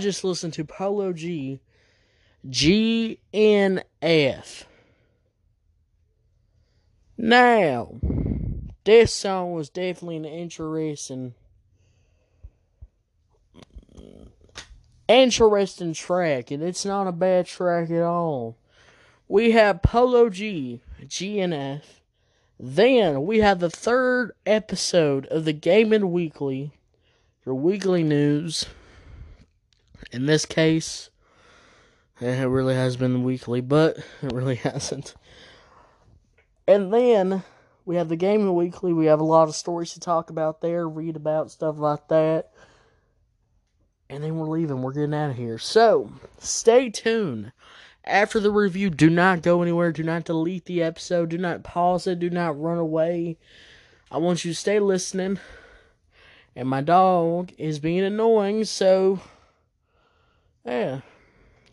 Just 0.00 0.24
listened 0.24 0.54
to 0.54 0.64
Polo 0.64 1.12
G 1.12 1.60
GNF. 2.48 3.84
Now, 7.18 8.00
this 8.84 9.12
song 9.12 9.52
was 9.52 9.68
definitely 9.68 10.16
an 10.16 10.24
interesting 10.24 11.34
interesting 15.06 15.92
track, 15.92 16.50
and 16.50 16.62
it's 16.62 16.84
not 16.84 17.06
a 17.06 17.12
bad 17.12 17.46
track 17.46 17.90
at 17.90 18.02
all. 18.02 18.56
We 19.28 19.50
have 19.52 19.82
Polo 19.82 20.30
G, 20.30 20.80
GNF. 21.02 21.82
Then 22.58 23.26
we 23.26 23.38
have 23.38 23.58
the 23.58 23.70
third 23.70 24.32
episode 24.46 25.26
of 25.26 25.44
the 25.44 25.52
Gaming 25.52 26.12
Weekly, 26.12 26.72
your 27.44 27.54
weekly 27.54 28.02
news. 28.02 28.66
In 30.12 30.26
this 30.26 30.44
case, 30.44 31.10
it 32.20 32.48
really 32.48 32.74
has 32.74 32.96
been 32.96 33.24
weekly, 33.24 33.60
but 33.60 33.98
it 34.22 34.32
really 34.32 34.54
hasn't. 34.56 35.14
And 36.66 36.92
then 36.92 37.42
we 37.84 37.96
have 37.96 38.08
the 38.08 38.16
game 38.16 38.40
Gaming 38.40 38.54
Weekly. 38.54 38.92
We 38.92 39.06
have 39.06 39.20
a 39.20 39.24
lot 39.24 39.48
of 39.48 39.54
stories 39.54 39.92
to 39.94 40.00
talk 40.00 40.30
about 40.30 40.60
there, 40.60 40.88
read 40.88 41.16
about 41.16 41.50
stuff 41.50 41.78
like 41.78 42.08
that. 42.08 42.50
And 44.08 44.22
then 44.22 44.36
we're 44.36 44.48
leaving. 44.48 44.82
We're 44.82 44.92
getting 44.92 45.14
out 45.14 45.30
of 45.30 45.36
here. 45.36 45.58
So, 45.58 46.12
stay 46.38 46.90
tuned. 46.90 47.52
After 48.04 48.40
the 48.40 48.50
review, 48.50 48.90
do 48.90 49.08
not 49.08 49.42
go 49.42 49.62
anywhere. 49.62 49.92
Do 49.92 50.02
not 50.02 50.24
delete 50.24 50.64
the 50.64 50.82
episode. 50.82 51.28
Do 51.28 51.38
not 51.38 51.62
pause 51.62 52.06
it. 52.06 52.18
Do 52.18 52.30
not 52.30 52.60
run 52.60 52.78
away. 52.78 53.38
I 54.10 54.18
want 54.18 54.44
you 54.44 54.52
to 54.52 54.58
stay 54.58 54.80
listening. 54.80 55.38
And 56.56 56.68
my 56.68 56.80
dog 56.80 57.52
is 57.56 57.78
being 57.78 58.00
annoying, 58.00 58.64
so 58.64 59.20
yeah. 60.64 61.00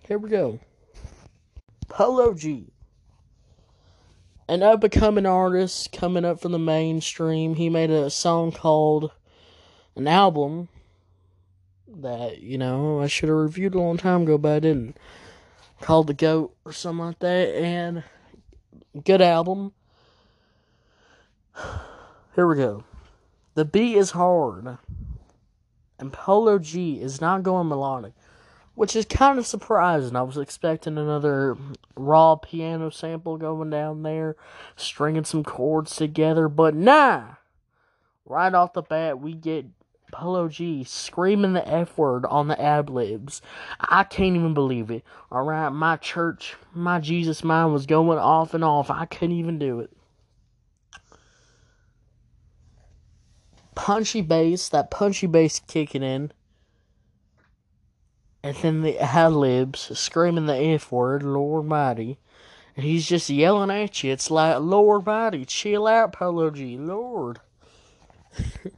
Here 0.08 0.18
we 0.18 0.30
go. 0.30 0.60
Polo 1.88 2.34
G. 2.34 2.72
An 4.50 4.64
up 4.64 4.84
and 4.84 4.92
coming 4.92 5.26
artist 5.26 5.92
coming 5.92 6.24
up 6.24 6.40
from 6.40 6.54
the 6.54 6.60
mainstream. 6.60 7.56
He 7.56 7.70
made 7.70 7.90
a 7.90 8.10
song 8.10 8.52
called 8.54 9.12
an 9.96 10.08
album 10.08 10.70
that, 11.88 12.40
you 12.40 12.58
know, 12.58 13.02
I 13.02 13.08
should 13.08 13.30
have 13.30 13.38
reviewed 13.38 13.76
a 13.76 13.80
long 13.80 13.98
time 13.98 14.22
ago, 14.22 14.38
but 14.38 14.54
I 14.54 14.60
didn't. 14.60 14.98
Called 15.82 16.08
The 16.08 16.14
Goat 16.14 16.56
or 16.66 16.72
something 16.72 17.06
like 17.06 17.20
that. 17.20 17.56
And 17.56 18.04
good 19.04 19.22
album. 19.22 19.74
Here 22.36 22.48
we 22.48 22.56
go. 22.56 22.84
The 23.56 23.66
beat 23.66 23.98
is 23.98 24.12
hard. 24.12 24.78
And 26.00 26.14
Polo 26.14 26.60
G 26.60 27.02
is 27.02 27.20
not 27.20 27.44
going 27.44 27.68
melodic 27.68 28.14
which 28.78 28.96
is 28.96 29.06
kind 29.06 29.40
of 29.40 29.48
surprising. 29.48 30.16
I 30.16 30.22
was 30.22 30.38
expecting 30.38 31.00
another 31.00 31.58
raw 31.96 32.36
piano 32.36 32.92
sample 32.92 33.36
going 33.38 33.72
down 33.72 34.04
there, 34.04 34.36
stringing 34.76 35.24
some 35.24 35.44
chords 35.44 35.96
together, 35.96 36.48
but 36.48 36.76
nah. 36.76 37.24
Right 38.24 38.54
off 38.54 38.74
the 38.74 38.84
bat, 38.84 39.20
we 39.20 39.34
get 39.34 39.66
Polo 40.12 40.48
G 40.48 40.84
screaming 40.84 41.54
the 41.54 41.68
F 41.68 41.98
word 41.98 42.24
on 42.28 42.50
the 42.50 42.62
ad 42.62 42.88
libs. 42.92 43.42
I 43.80 44.04
can't 44.04 44.36
even 44.36 44.54
believe 44.54 44.92
it. 44.92 45.04
Alright, 45.32 45.72
my 45.72 45.96
church, 45.96 46.56
my 46.72 47.00
Jesus 47.00 47.44
mind 47.44 47.74
was 47.74 47.88
going 47.88 48.20
off 48.20 48.54
and 48.54 48.64
off. 48.64 48.92
I 48.92 49.06
couldn't 49.06 49.38
even 49.38 49.58
do 49.58 49.80
it. 49.80 49.92
Punchy 53.74 54.22
bass, 54.22 54.70
that 54.70 54.92
punchy 54.92 55.26
bass 55.26 55.60
kicking 55.68 56.04
in 56.04 56.32
and 58.48 58.56
then 58.58 58.82
the 58.82 58.98
ad 58.98 59.34
libs 59.34 60.00
screaming 60.00 60.46
the 60.46 60.56
F 60.56 60.90
word, 60.90 61.22
Lord 61.22 61.66
Mighty. 61.66 62.18
And 62.78 62.86
he's 62.86 63.06
just 63.06 63.30
yelling 63.30 63.70
at 63.70 64.06
you. 64.06 64.14
It's 64.14 64.32
like, 64.32 64.62
Lord 64.62 65.06
Mighty, 65.06 65.44
chill 65.44 65.86
out, 65.86 66.14
Polo 66.14 66.50
G, 66.50 66.78
Lord. 66.78 67.42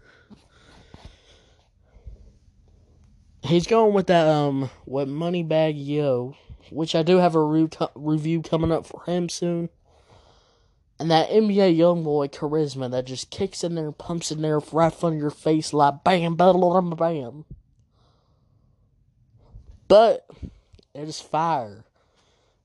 he's 3.44 3.68
going 3.68 3.94
with 3.94 4.08
that, 4.08 4.26
um, 4.28 4.72
what 4.86 5.08
Moneybagg 5.08 5.76
Yo, 5.76 6.36
which 6.72 6.96
I 6.96 7.04
do 7.04 7.18
have 7.18 7.36
a 7.36 7.44
re- 7.44 7.70
review 7.94 8.42
coming 8.42 8.72
up 8.72 8.88
for 8.88 9.04
him 9.04 9.30
soon. 9.30 9.70
And 10.98 11.12
that 11.12 11.30
NBA 11.30 11.78
Youngboy 11.78 12.32
charisma 12.32 12.90
that 12.90 13.06
just 13.06 13.30
kicks 13.30 13.64
in 13.64 13.76
there, 13.76 13.86
and 13.86 13.98
pumps 13.98 14.32
in 14.32 14.42
there 14.42 14.58
right 14.72 14.92
in 14.92 14.98
front 14.98 15.16
of 15.18 15.22
your 15.22 15.30
face 15.30 15.74
like 15.74 16.04
bam, 16.04 16.34
bam, 16.34 16.60
bam, 16.60 16.90
bam. 16.90 17.46
But 19.90 20.26
it 20.94 21.10
is 21.10 21.20
fire. 21.20 21.84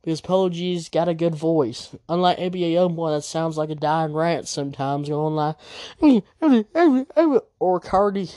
Because 0.02 0.20
Polo 0.20 0.50
G's 0.50 0.90
got 0.90 1.08
a 1.08 1.14
good 1.14 1.34
voice. 1.34 1.96
Unlike 2.10 2.38
NBA 2.38 2.74
Youngboy 2.74 3.16
that 3.16 3.22
sounds 3.22 3.56
like 3.56 3.70
a 3.70 3.74
dying 3.74 4.12
rat 4.12 4.46
sometimes 4.46 5.08
going 5.08 5.34
like 5.34 5.56
or 7.58 7.80
Cardi 7.80 8.28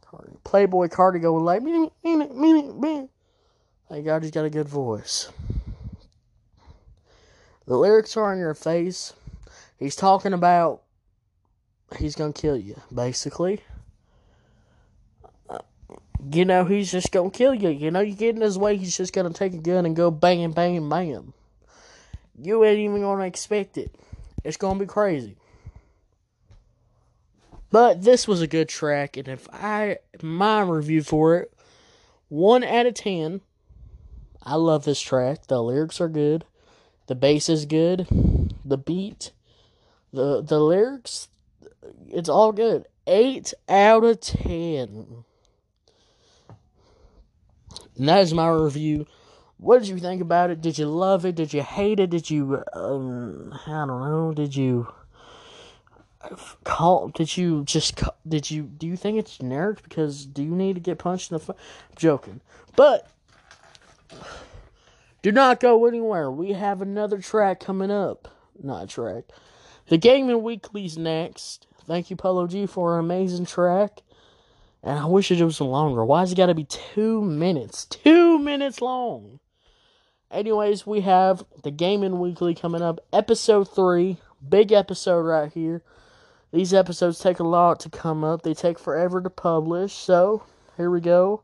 Cardi 0.00 0.32
Playboy 0.44 0.88
Carti 0.88 1.20
going 1.20 1.44
like 1.44 1.62
me 1.62 1.90
Thank 3.90 4.06
God 4.06 4.22
he's 4.22 4.30
got 4.30 4.46
a 4.46 4.50
good 4.50 4.68
voice. 4.68 5.30
The 7.66 7.76
lyrics 7.76 8.16
are 8.16 8.32
in 8.32 8.38
your 8.38 8.54
face. 8.54 9.12
He's 9.78 9.94
talking 9.94 10.32
about 10.32 10.80
he's 11.98 12.14
gonna 12.14 12.32
kill 12.32 12.56
you, 12.56 12.80
basically 12.94 13.60
you 16.30 16.44
know, 16.44 16.64
he's 16.64 16.92
just 16.92 17.10
gonna 17.10 17.30
kill 17.30 17.54
you. 17.54 17.70
You 17.70 17.90
know, 17.90 18.00
you 18.00 18.14
get 18.14 18.36
in 18.36 18.42
his 18.42 18.58
way, 18.58 18.76
he's 18.76 18.96
just 18.96 19.12
gonna 19.12 19.32
take 19.32 19.54
a 19.54 19.58
gun 19.58 19.86
and 19.86 19.96
go 19.96 20.10
bang, 20.10 20.52
bang, 20.52 20.88
bang. 20.88 21.32
You 22.38 22.64
ain't 22.64 22.78
even 22.78 23.00
gonna 23.00 23.24
expect 23.24 23.76
it. 23.76 23.94
It's 24.44 24.56
gonna 24.56 24.78
be 24.78 24.86
crazy. 24.86 25.36
But 27.70 28.02
this 28.02 28.28
was 28.28 28.42
a 28.42 28.46
good 28.46 28.68
track, 28.68 29.16
and 29.16 29.28
if 29.28 29.48
I 29.52 29.98
my 30.20 30.60
review 30.60 31.02
for 31.02 31.38
it, 31.38 31.52
one 32.28 32.62
out 32.62 32.86
of 32.86 32.94
ten. 32.94 33.40
I 34.44 34.56
love 34.56 34.84
this 34.84 35.00
track. 35.00 35.46
The 35.46 35.62
lyrics 35.62 36.00
are 36.00 36.08
good. 36.08 36.44
The 37.06 37.14
bass 37.14 37.48
is 37.48 37.64
good. 37.64 38.06
The 38.64 38.76
beat, 38.76 39.32
the 40.12 40.42
the 40.42 40.60
lyrics, 40.60 41.28
it's 42.08 42.28
all 42.28 42.52
good. 42.52 42.86
Eight 43.06 43.54
out 43.68 44.04
of 44.04 44.20
ten. 44.20 45.24
And 48.02 48.08
that 48.08 48.22
is 48.22 48.34
my 48.34 48.48
review. 48.48 49.06
What 49.58 49.78
did 49.78 49.86
you 49.86 49.96
think 49.98 50.20
about 50.20 50.50
it? 50.50 50.60
Did 50.60 50.76
you 50.76 50.86
love 50.86 51.24
it? 51.24 51.36
Did 51.36 51.52
you 51.52 51.62
hate 51.62 52.00
it? 52.00 52.10
Did 52.10 52.28
you, 52.28 52.64
um, 52.72 53.56
I 53.64 53.86
don't 53.86 53.86
know, 53.86 54.32
did 54.34 54.56
you 54.56 54.92
call, 56.64 57.10
did 57.10 57.36
you 57.36 57.62
just, 57.62 58.02
did 58.26 58.50
you, 58.50 58.64
do 58.64 58.88
you 58.88 58.96
think 58.96 59.18
it's 59.18 59.38
generic? 59.38 59.84
Because 59.84 60.26
do 60.26 60.42
you 60.42 60.50
need 60.50 60.72
to 60.74 60.80
get 60.80 60.98
punched 60.98 61.30
in 61.30 61.36
the 61.36 61.44
face? 61.44 61.56
Joking. 61.94 62.40
But, 62.74 63.08
do 65.22 65.30
not 65.30 65.60
go 65.60 65.86
anywhere. 65.86 66.28
We 66.28 66.54
have 66.54 66.82
another 66.82 67.18
track 67.18 67.60
coming 67.60 67.92
up. 67.92 68.26
Not 68.60 68.88
track. 68.88 69.26
The 69.86 69.96
Gaming 69.96 70.42
Weekly's 70.42 70.98
next. 70.98 71.68
Thank 71.86 72.10
you, 72.10 72.16
Polo 72.16 72.48
G, 72.48 72.66
for 72.66 72.98
an 72.98 73.04
amazing 73.04 73.46
track. 73.46 74.02
And 74.82 74.98
I 74.98 75.06
wish 75.06 75.30
it 75.30 75.42
was 75.44 75.60
longer. 75.60 76.04
Why's 76.04 76.32
it 76.32 76.36
got 76.36 76.46
to 76.46 76.54
be 76.54 76.64
two 76.64 77.22
minutes? 77.22 77.84
Two 77.84 78.38
minutes 78.38 78.80
long. 78.80 79.38
Anyways, 80.30 80.86
we 80.86 81.02
have 81.02 81.44
the 81.62 81.70
Gaming 81.70 82.18
Weekly 82.18 82.54
coming 82.54 82.82
up, 82.82 83.00
episode 83.12 83.64
three. 83.64 84.16
Big 84.46 84.72
episode 84.72 85.20
right 85.20 85.52
here. 85.52 85.82
These 86.52 86.74
episodes 86.74 87.20
take 87.20 87.38
a 87.38 87.44
lot 87.44 87.80
to 87.80 87.90
come 87.90 88.24
up. 88.24 88.42
They 88.42 88.54
take 88.54 88.78
forever 88.78 89.20
to 89.20 89.30
publish. 89.30 89.92
So 89.92 90.42
here 90.76 90.90
we 90.90 91.00
go. 91.00 91.42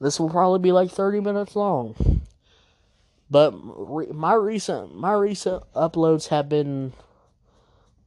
This 0.00 0.20
will 0.20 0.30
probably 0.30 0.60
be 0.60 0.72
like 0.72 0.90
thirty 0.90 1.20
minutes 1.20 1.56
long. 1.56 2.22
But 3.30 3.52
re- 3.54 4.12
my 4.12 4.34
recent 4.34 4.94
my 4.94 5.12
recent 5.12 5.64
uploads 5.74 6.28
have 6.28 6.48
been 6.48 6.92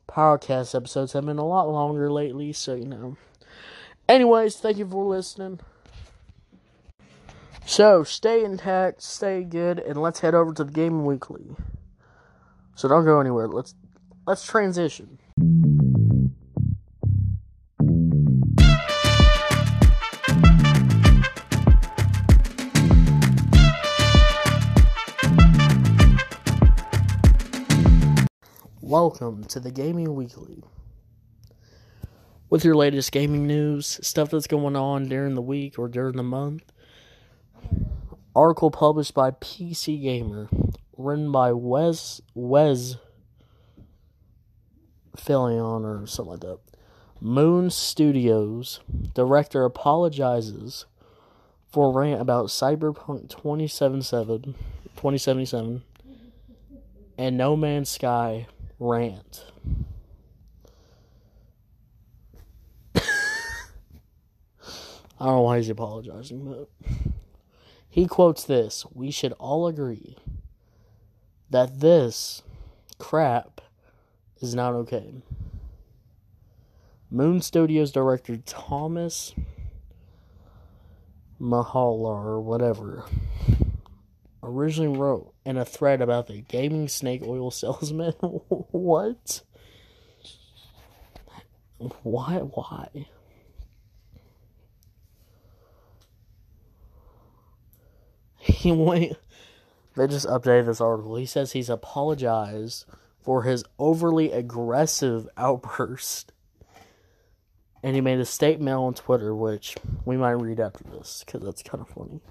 podcast 0.07 0.75
episodes 0.75 1.13
have 1.13 1.25
been 1.25 1.39
a 1.39 1.45
lot 1.45 1.67
longer 1.67 2.11
lately. 2.11 2.53
So 2.53 2.75
you 2.75 2.85
know. 2.85 3.17
Anyways, 4.07 4.57
thank 4.57 4.77
you 4.77 4.87
for 4.87 5.03
listening. 5.03 5.59
So, 7.65 8.03
stay 8.03 8.43
intact, 8.43 9.01
stay 9.01 9.43
good, 9.43 9.79
and 9.79 9.99
let's 9.99 10.19
head 10.19 10.35
over 10.35 10.53
to 10.53 10.63
the 10.63 10.71
Gaming 10.71 11.05
Weekly. 11.05 11.55
So 12.75 12.87
don't 12.87 13.05
go 13.05 13.19
anywhere. 13.19 13.47
Let's 13.47 13.73
let's 14.27 14.45
transition. 14.45 15.17
Welcome 28.81 29.45
to 29.45 29.59
the 29.59 29.71
Gaming 29.71 30.13
Weekly 30.13 30.63
with 32.55 32.63
your 32.63 32.73
latest 32.73 33.11
gaming 33.11 33.45
news, 33.45 33.99
stuff 34.01 34.29
that's 34.29 34.47
going 34.47 34.77
on 34.77 35.09
during 35.09 35.35
the 35.35 35.41
week 35.41 35.77
or 35.77 35.89
during 35.89 36.15
the 36.15 36.23
month. 36.23 36.63
Article 38.33 38.71
published 38.71 39.13
by 39.13 39.29
PC 39.31 40.01
Gamer, 40.01 40.47
written 40.95 41.33
by 41.33 41.51
Wes 41.51 42.21
Wes 42.33 42.95
Fillion 45.17 45.83
or 45.83 46.07
something 46.07 46.31
like 46.31 46.39
that. 46.39 46.59
Moon 47.19 47.69
Studios 47.69 48.79
director 49.13 49.65
apologizes 49.65 50.85
for 51.67 51.91
rant 51.91 52.21
about 52.21 52.45
Cyberpunk 52.45 53.27
2077, 53.27 54.55
2077 54.95 55.83
and 57.17 57.37
No 57.37 57.57
Man's 57.57 57.89
Sky 57.89 58.47
rant. 58.79 59.43
I 65.19 65.25
don't 65.25 65.35
know 65.35 65.41
why 65.41 65.57
he's 65.57 65.69
apologizing, 65.69 66.43
but 66.45 66.69
he 67.87 68.05
quotes 68.05 68.43
this 68.43 68.85
We 68.93 69.11
should 69.11 69.31
all 69.33 69.67
agree 69.67 70.17
that 71.49 71.79
this 71.79 72.43
crap 72.97 73.61
is 74.41 74.53
not 74.53 74.73
okay. 74.73 75.15
Moon 77.09 77.41
Studios 77.41 77.91
director 77.91 78.37
Thomas 78.37 79.33
Mahler 81.39 82.27
or 82.27 82.41
whatever 82.41 83.05
originally 84.43 84.97
wrote 84.97 85.33
in 85.45 85.57
a 85.57 85.65
thread 85.65 86.01
about 86.01 86.27
the 86.27 86.41
gaming 86.41 86.87
snake 86.87 87.21
oil 87.25 87.51
salesman. 87.51 88.11
what? 88.21 89.41
Why? 91.77 92.37
Why? 92.37 93.07
He 98.65 98.71
went. 98.71 99.13
They 99.95 100.07
just 100.07 100.25
updated 100.25 100.65
this 100.65 100.81
article. 100.81 101.17
He 101.17 101.27
says 101.27 101.51
he's 101.51 101.69
apologized 101.69 102.85
for 103.21 103.43
his 103.43 103.63
overly 103.77 104.31
aggressive 104.31 105.29
outburst. 105.37 106.31
And 107.83 107.93
he 107.93 108.01
made 108.01 108.19
a 108.19 108.25
statement 108.25 108.75
on 108.75 108.95
Twitter, 108.95 109.35
which 109.35 109.75
we 110.03 110.17
might 110.17 110.31
read 110.31 110.59
after 110.59 110.83
this, 110.83 111.23
because 111.23 111.43
that's 111.43 111.61
kind 111.61 111.85
of 111.85 111.89
funny. 111.89 112.21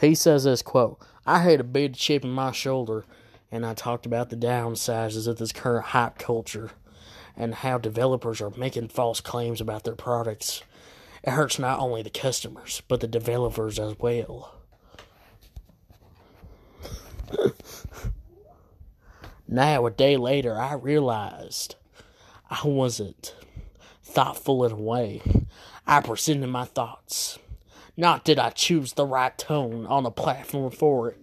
he 0.00 0.14
says 0.14 0.44
this 0.44 0.62
quote, 0.62 0.98
I 1.26 1.40
had 1.40 1.60
a 1.60 1.64
big 1.64 1.96
chip 1.96 2.24
in 2.24 2.30
my 2.30 2.52
shoulder, 2.52 3.04
and 3.52 3.66
I 3.66 3.74
talked 3.74 4.06
about 4.06 4.30
the 4.30 4.36
downsides 4.36 5.28
of 5.28 5.36
this 5.36 5.52
current 5.52 5.88
hype 5.88 6.16
culture 6.16 6.70
and 7.36 7.56
how 7.56 7.76
developers 7.76 8.40
are 8.40 8.52
making 8.56 8.88
false 8.88 9.20
claims 9.20 9.60
about 9.60 9.84
their 9.84 9.94
products. 9.94 10.62
It 11.22 11.30
hurts 11.30 11.58
not 11.58 11.78
only 11.78 12.02
the 12.02 12.10
customers, 12.10 12.82
but 12.88 13.00
the 13.00 13.06
developers 13.06 13.78
as 13.78 13.98
well. 13.98 14.54
now, 19.48 19.86
a 19.86 19.90
day 19.90 20.16
later, 20.16 20.58
I 20.58 20.74
realized 20.74 21.76
I 22.48 22.66
wasn't 22.66 23.34
thoughtful 24.02 24.64
in 24.64 24.72
a 24.72 24.76
way. 24.76 25.20
I 25.86 26.00
presented 26.00 26.48
my 26.48 26.64
thoughts. 26.64 27.38
Not 27.96 28.24
did 28.24 28.38
I 28.38 28.50
choose 28.50 28.94
the 28.94 29.04
right 29.06 29.36
tone 29.36 29.86
on 29.86 30.04
the 30.04 30.10
platform 30.10 30.70
for 30.70 31.10
it. 31.10 31.18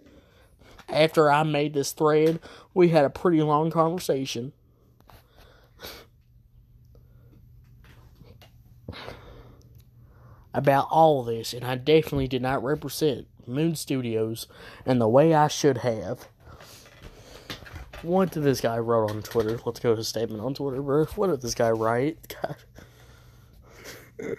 After 0.88 1.32
I 1.32 1.44
made 1.44 1.74
this 1.74 1.92
thread, 1.92 2.40
we 2.74 2.90
had 2.90 3.04
a 3.04 3.10
pretty 3.10 3.42
long 3.42 3.72
conversation. 3.72 4.54
About 10.54 10.88
all 10.90 11.24
this, 11.24 11.54
and 11.54 11.64
I 11.64 11.76
definitely 11.76 12.28
did 12.28 12.42
not 12.42 12.64
represent 12.64 13.28
Moon 13.46 13.76
Studios 13.76 14.48
in 14.86 15.00
the 15.00 15.08
way 15.08 15.34
I 15.34 15.48
should 15.48 15.80
have. 15.80 16.28
What 18.02 18.32
did 18.32 18.44
this 18.44 18.62
guy 18.62 18.78
wrote 18.78 19.10
on 19.10 19.24
Twitter? 19.24 19.60
Let's 19.66 19.80
go 19.80 19.92
to 19.92 19.98
his 19.98 20.08
statement 20.08 20.42
on 20.42 20.54
Twitter, 20.54 20.82
bro. 20.82 21.06
What 21.16 21.28
did 21.28 21.42
this 21.42 21.56
guy 21.56 21.72
write? 21.72 22.36
God. 22.42 24.38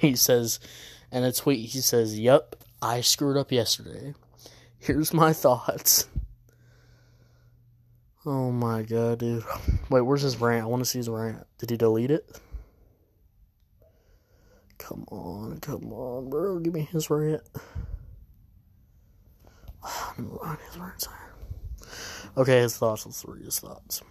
he 0.00 0.16
says, 0.16 0.58
in 1.10 1.22
a 1.22 1.32
tweet, 1.32 1.70
he 1.70 1.80
says, 1.80 2.18
Yup, 2.18 2.56
I 2.80 3.00
screwed 3.00 3.36
up 3.36 3.52
yesterday. 3.52 4.14
Here's 4.78 5.12
my 5.12 5.32
thoughts. 5.32 6.08
Oh 8.24 8.52
my 8.52 8.82
god, 8.82 9.18
dude. 9.18 9.42
Wait, 9.90 10.02
where's 10.02 10.22
his 10.22 10.40
rant? 10.40 10.62
I 10.62 10.66
want 10.66 10.80
to 10.80 10.88
see 10.88 10.98
his 10.98 11.08
rant. 11.08 11.44
Did 11.58 11.70
he 11.70 11.76
delete 11.76 12.12
it? 12.12 12.24
Come 14.78 15.04
on, 15.10 15.58
come 15.58 15.92
on, 15.92 16.30
bro. 16.30 16.60
Give 16.60 16.72
me 16.72 16.88
his 16.92 17.10
rant. 17.10 17.42
his 20.16 20.78
rant. 20.78 21.08
Okay, 22.36 22.60
his 22.60 22.76
thoughts. 22.76 23.06
Let's 23.06 23.24
read 23.24 23.44
his 23.44 23.58
thoughts. 23.58 24.02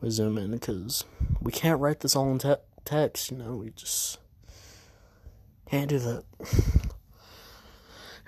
We 0.00 0.08
zoom 0.10 0.38
in 0.38 0.50
because 0.50 1.04
we 1.42 1.52
can't 1.52 1.80
write 1.80 2.00
this 2.00 2.16
all 2.16 2.32
in 2.32 2.38
te- 2.38 2.54
text, 2.84 3.30
you 3.30 3.36
know. 3.36 3.56
We 3.56 3.70
just 3.70 4.18
can't 5.68 5.88
do 5.88 5.98
that. 5.98 6.24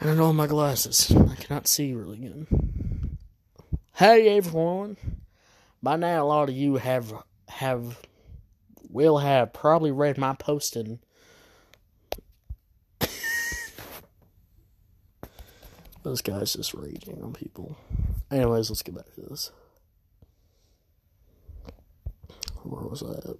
And 0.00 0.10
I 0.10 0.26
have 0.26 0.34
my 0.34 0.48
glasses. 0.48 1.12
I 1.12 1.36
cannot 1.36 1.68
see 1.68 1.94
really 1.94 2.18
good. 2.18 2.73
Hey 3.96 4.36
everyone! 4.36 4.96
By 5.80 5.94
now, 5.94 6.24
a 6.24 6.26
lot 6.26 6.48
of 6.48 6.56
you 6.56 6.78
have 6.78 7.14
have 7.48 8.00
will 8.90 9.18
have 9.18 9.52
probably 9.52 9.92
read 9.92 10.18
my 10.18 10.34
posting. 10.34 10.98
this 16.02 16.22
guy's 16.24 16.54
just 16.54 16.74
raging 16.74 17.22
on 17.22 17.34
people. 17.34 17.76
Anyways, 18.32 18.68
let's 18.68 18.82
get 18.82 18.96
back 18.96 19.14
to 19.14 19.20
this. 19.20 19.52
Where 22.64 22.82
was 22.82 23.04
I? 23.04 23.34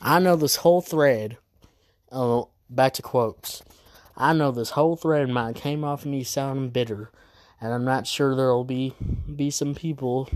I 0.00 0.18
know 0.18 0.34
this 0.34 0.56
whole 0.56 0.80
thread. 0.80 1.38
Oh, 2.10 2.48
back 2.68 2.94
to 2.94 3.02
quotes. 3.02 3.62
I 4.16 4.32
know 4.32 4.50
this 4.50 4.70
whole 4.70 4.96
thread 4.96 5.28
might 5.28 5.54
came 5.54 5.84
off 5.84 6.04
me 6.04 6.24
sounding 6.24 6.70
bitter 6.70 7.12
and 7.60 7.72
I'm 7.72 7.84
not 7.84 8.06
sure 8.06 8.34
there'll 8.34 8.64
be 8.64 8.94
be 9.34 9.50
some 9.50 9.74
people 9.74 10.28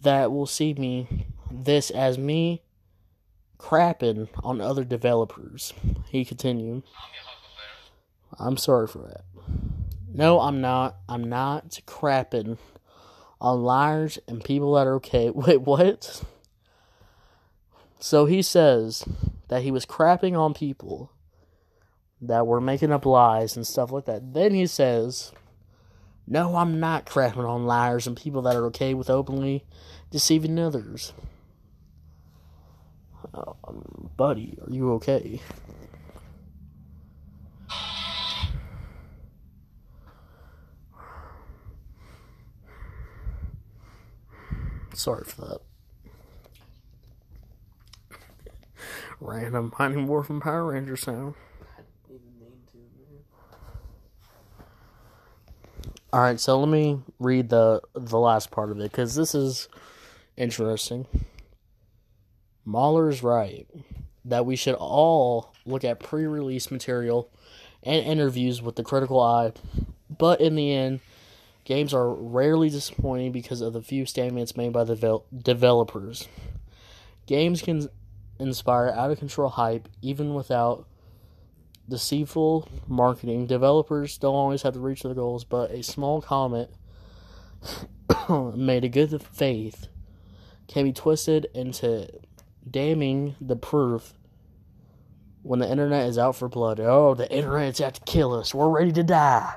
that 0.00 0.32
will 0.32 0.46
see 0.46 0.74
me 0.74 1.26
this 1.50 1.90
as 1.90 2.18
me 2.18 2.62
crapping 3.58 4.28
on 4.42 4.60
other 4.60 4.84
developers. 4.84 5.72
He 6.08 6.24
continued. 6.24 6.82
I'm 8.38 8.56
sorry 8.56 8.86
for 8.86 8.98
that. 8.98 9.24
No, 10.12 10.40
I'm 10.40 10.60
not. 10.60 10.96
I'm 11.08 11.24
not 11.24 11.80
crapping 11.86 12.58
on 13.40 13.62
liars 13.62 14.18
and 14.28 14.42
people 14.44 14.74
that 14.74 14.86
are 14.86 14.94
okay. 14.96 15.30
Wait, 15.34 15.62
what? 15.62 16.22
So 17.98 18.26
he 18.26 18.42
says 18.42 19.04
that 19.48 19.62
he 19.62 19.70
was 19.70 19.86
crapping 19.86 20.36
on 20.36 20.54
people 20.54 21.12
that 22.20 22.46
were 22.46 22.60
making 22.60 22.92
up 22.92 23.06
lies 23.06 23.56
and 23.56 23.66
stuff 23.66 23.90
like 23.90 24.06
that. 24.06 24.32
Then 24.34 24.54
he 24.54 24.66
says 24.66 25.32
no, 26.32 26.56
I'm 26.56 26.80
not 26.80 27.04
crapping 27.04 27.46
on 27.46 27.66
liars 27.66 28.06
and 28.06 28.16
people 28.16 28.40
that 28.42 28.56
are 28.56 28.64
okay 28.68 28.94
with 28.94 29.10
openly 29.10 29.66
deceiving 30.10 30.58
others. 30.58 31.12
Um, 33.34 34.08
buddy, 34.16 34.58
are 34.66 34.72
you 34.72 34.92
okay? 34.94 35.42
Sorry 44.94 45.24
for 45.24 45.42
that. 45.42 45.58
Random 49.20 49.70
Mighty 49.78 49.96
Morphin 49.96 50.40
Power 50.40 50.72
Ranger 50.72 50.96
sound. 50.96 51.34
All 56.14 56.20
right, 56.20 56.38
so 56.38 56.60
let 56.60 56.68
me 56.68 57.00
read 57.18 57.48
the 57.48 57.80
the 57.94 58.18
last 58.18 58.50
part 58.50 58.70
of 58.70 58.78
it 58.78 58.82
because 58.82 59.14
this 59.14 59.34
is 59.34 59.68
interesting. 60.36 61.06
Mahler's 62.66 63.22
right 63.22 63.66
that 64.26 64.44
we 64.44 64.54
should 64.54 64.74
all 64.74 65.54
look 65.64 65.84
at 65.84 66.00
pre-release 66.00 66.70
material 66.70 67.30
and 67.82 68.04
interviews 68.04 68.60
with 68.60 68.76
the 68.76 68.84
critical 68.84 69.20
eye, 69.20 69.52
but 70.18 70.38
in 70.42 70.54
the 70.54 70.72
end, 70.74 71.00
games 71.64 71.94
are 71.94 72.12
rarely 72.12 72.68
disappointing 72.68 73.32
because 73.32 73.62
of 73.62 73.72
the 73.72 73.80
few 73.80 74.04
statements 74.04 74.54
made 74.54 74.72
by 74.72 74.84
the 74.84 75.20
developers. 75.34 76.28
Games 77.24 77.62
can 77.62 77.88
inspire 78.38 78.90
out 78.90 79.10
of 79.10 79.18
control 79.18 79.48
hype 79.48 79.88
even 80.02 80.34
without 80.34 80.86
deceitful 81.88 82.68
marketing. 82.86 83.46
Developers 83.46 84.18
don't 84.18 84.34
always 84.34 84.62
have 84.62 84.74
to 84.74 84.80
reach 84.80 85.02
their 85.02 85.14
goals, 85.14 85.44
but 85.44 85.70
a 85.70 85.82
small 85.82 86.20
comment 86.22 86.70
made 88.56 88.84
a 88.84 88.88
good 88.88 89.22
faith 89.22 89.88
can 90.68 90.84
be 90.84 90.92
twisted 90.92 91.46
into 91.54 92.08
damning 92.68 93.34
the 93.40 93.56
proof 93.56 94.14
when 95.42 95.58
the 95.58 95.70
internet 95.70 96.08
is 96.08 96.18
out 96.18 96.36
for 96.36 96.48
blood. 96.48 96.80
Oh, 96.80 97.14
the 97.14 97.30
internet's 97.30 97.80
out 97.80 97.94
to 97.94 98.00
kill 98.02 98.32
us. 98.32 98.54
We're 98.54 98.68
ready 98.68 98.92
to 98.92 99.02
die. 99.02 99.56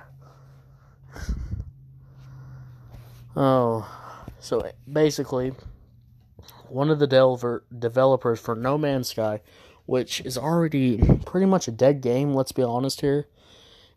oh, 3.35 3.87
so 4.39 4.71
basically, 4.91 5.53
one 6.69 6.89
of 6.89 6.99
the 6.99 7.07
developer, 7.07 7.63
developers 7.77 8.39
for 8.39 8.55
No 8.55 8.77
Man's 8.77 9.09
Sky, 9.09 9.41
which 9.85 10.21
is 10.21 10.37
already 10.37 10.97
pretty 11.25 11.45
much 11.45 11.67
a 11.67 11.71
dead 11.71 12.01
game, 12.01 12.33
let's 12.33 12.51
be 12.51 12.63
honest 12.63 13.01
here, 13.01 13.27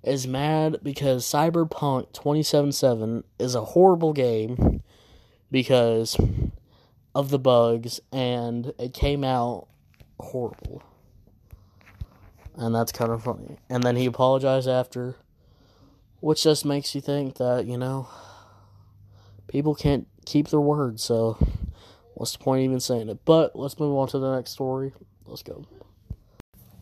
is 0.02 0.26
mad 0.26 0.78
because 0.83 1.25
Cyberpunk 1.25 2.12
2077 2.12 3.25
is 3.38 3.54
a 3.54 3.64
horrible 3.64 4.12
game 4.12 4.83
because 5.50 6.16
of 7.14 7.30
the 7.30 7.38
bugs 7.38 8.00
and 8.12 8.73
it 8.78 8.92
came 8.92 9.25
out 9.25 9.66
horrible. 10.21 10.83
And 12.57 12.75
that's 12.75 12.92
kind 12.92 13.11
of 13.11 13.23
funny. 13.23 13.57
And 13.71 13.83
then 13.83 13.97
he 13.97 14.07
apologized 14.07 14.68
after, 14.68 15.16
which 16.21 16.42
just 16.42 16.64
makes 16.64 16.95
you 16.95 17.00
think 17.00 17.37
that, 17.37 17.66
you 17.66 17.78
know, 17.78 18.09
people 19.47 19.75
can't 19.75 20.07
keep 20.26 20.49
their 20.49 20.61
word, 20.61 21.00
so 21.00 21.38
what's 22.14 22.33
the 22.33 22.38
point 22.38 22.61
of 22.61 22.64
even 22.64 22.80
saying 22.80 23.09
it? 23.09 23.25
But 23.25 23.57
let's 23.57 23.78
move 23.78 23.97
on 23.97 24.09
to 24.09 24.18
the 24.18 24.35
next 24.35 24.50
story. 24.50 24.92
Let's 25.25 25.42
go. 25.42 25.64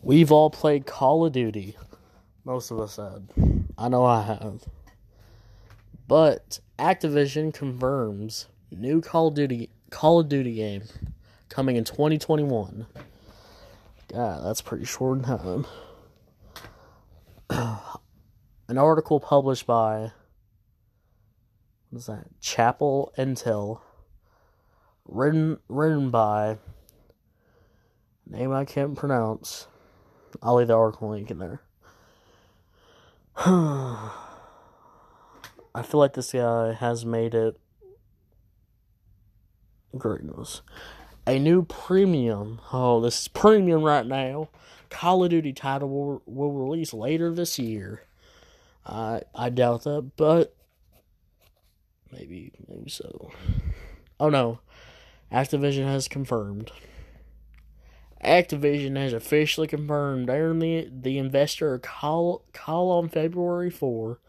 We've 0.07 0.31
all 0.31 0.49
played 0.49 0.85
Call 0.85 1.25
of 1.25 1.33
Duty. 1.33 1.75
Most 2.45 2.71
of 2.71 2.79
us 2.79 2.95
have. 2.95 3.23
I 3.77 3.89
know 3.89 4.05
I 4.05 4.21
have. 4.21 4.63
But 6.07 6.61
Activision 6.79 7.53
confirms 7.53 8.47
new 8.71 9.01
Call 9.01 9.27
of 9.27 9.33
Duty 9.33 9.69
Call 9.89 10.21
of 10.21 10.29
Duty 10.29 10.55
game 10.55 10.83
coming 11.49 11.75
in 11.75 11.83
2021. 11.83 12.87
God, 14.07 14.45
that's 14.45 14.61
pretty 14.61 14.85
short 14.85 15.25
time. 15.25 15.65
An 17.49 18.77
article 18.77 19.19
published 19.19 19.67
by 19.67 20.13
what 21.89 21.99
is 21.99 22.05
that? 22.05 22.27
Charlie 22.39 23.07
Intel. 23.17 23.81
Written 25.03 25.57
written 25.67 26.11
by 26.11 26.59
name 28.25 28.53
I 28.53 28.63
can't 28.63 28.95
pronounce. 28.95 29.67
I'll 30.41 30.55
leave 30.55 30.67
the 30.67 30.77
article 30.77 31.09
link 31.09 31.31
in 31.31 31.39
there. 31.39 31.61
I 33.37 34.11
feel 35.83 35.99
like 35.99 36.13
this 36.13 36.31
guy 36.31 36.73
has 36.73 37.05
made 37.05 37.35
it 37.35 37.59
greatness. 39.95 40.61
A 41.25 41.39
new 41.39 41.63
premium, 41.63 42.61
oh, 42.71 43.01
this 43.01 43.21
is 43.21 43.27
premium 43.27 43.83
right 43.83 44.05
now. 44.05 44.49
Call 44.89 45.23
of 45.23 45.29
Duty 45.29 45.53
title 45.53 45.89
will, 45.89 46.21
will 46.25 46.53
release 46.53 46.93
later 46.93 47.33
this 47.33 47.59
year. 47.59 48.03
I 48.85 49.23
I 49.35 49.49
doubt 49.49 49.83
that, 49.83 50.11
but 50.15 50.55
maybe 52.11 52.53
maybe 52.67 52.89
so. 52.89 53.31
Oh 54.19 54.29
no, 54.29 54.59
Activision 55.31 55.85
has 55.85 56.07
confirmed. 56.07 56.71
Activision 58.23 58.97
has 58.97 59.13
officially 59.13 59.67
confirmed 59.67 60.27
during 60.27 60.59
the 60.59 60.89
the 60.91 61.17
investor 61.17 61.77
call 61.77 62.43
call 62.51 62.91
on 62.91 63.09
February 63.09 63.69
4 63.69 64.19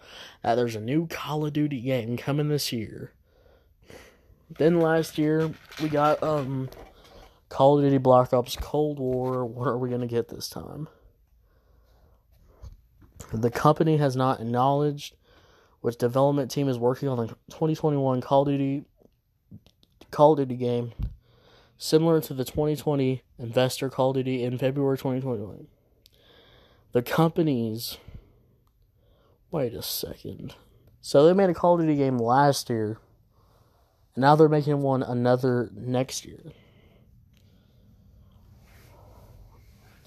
that 0.42 0.56
there's 0.56 0.76
a 0.76 0.80
new 0.80 1.06
Call 1.06 1.46
of 1.46 1.54
Duty 1.54 1.80
game 1.80 2.16
coming 2.16 2.48
this 2.48 2.72
year. 2.72 3.12
Then 4.58 4.80
last 4.80 5.16
year 5.16 5.52
we 5.82 5.88
got 5.88 6.22
um 6.22 6.68
Call 7.48 7.78
of 7.78 7.84
Duty 7.84 7.98
Black 7.98 8.32
Ops 8.34 8.56
Cold 8.56 8.98
War. 8.98 9.46
What 9.46 9.66
are 9.66 9.78
we 9.78 9.88
gonna 9.88 10.06
get 10.06 10.28
this 10.28 10.50
time? 10.50 10.88
The 13.32 13.50
company 13.50 13.96
has 13.96 14.16
not 14.16 14.40
acknowledged 14.40 15.14
which 15.80 15.96
development 15.96 16.50
team 16.50 16.68
is 16.68 16.78
working 16.78 17.08
on 17.08 17.18
the 17.18 17.26
2021 17.50 18.20
Call 18.20 18.42
of 18.42 18.48
Duty 18.48 18.84
Call 20.10 20.32
of 20.32 20.38
Duty 20.38 20.56
game, 20.56 20.92
similar 21.78 22.20
to 22.20 22.34
the 22.34 22.44
2020 22.44 23.22
Investor 23.38 23.88
Call 23.88 24.12
Duty 24.12 24.42
in 24.42 24.58
February 24.58 24.98
2021. 24.98 25.68
The 26.92 27.02
companies. 27.02 27.96
Wait 29.50 29.72
a 29.72 29.82
second. 29.82 30.54
So 31.00 31.24
they 31.24 31.32
made 31.32 31.48
a 31.48 31.54
Call 31.54 31.74
of 31.74 31.80
Duty 31.80 31.96
game 31.96 32.18
last 32.18 32.68
year 32.68 32.98
and 34.18 34.22
now 34.22 34.34
they're 34.34 34.48
making 34.48 34.82
one 34.82 35.02
another 35.02 35.70
next 35.72 36.24
year. 36.26 36.40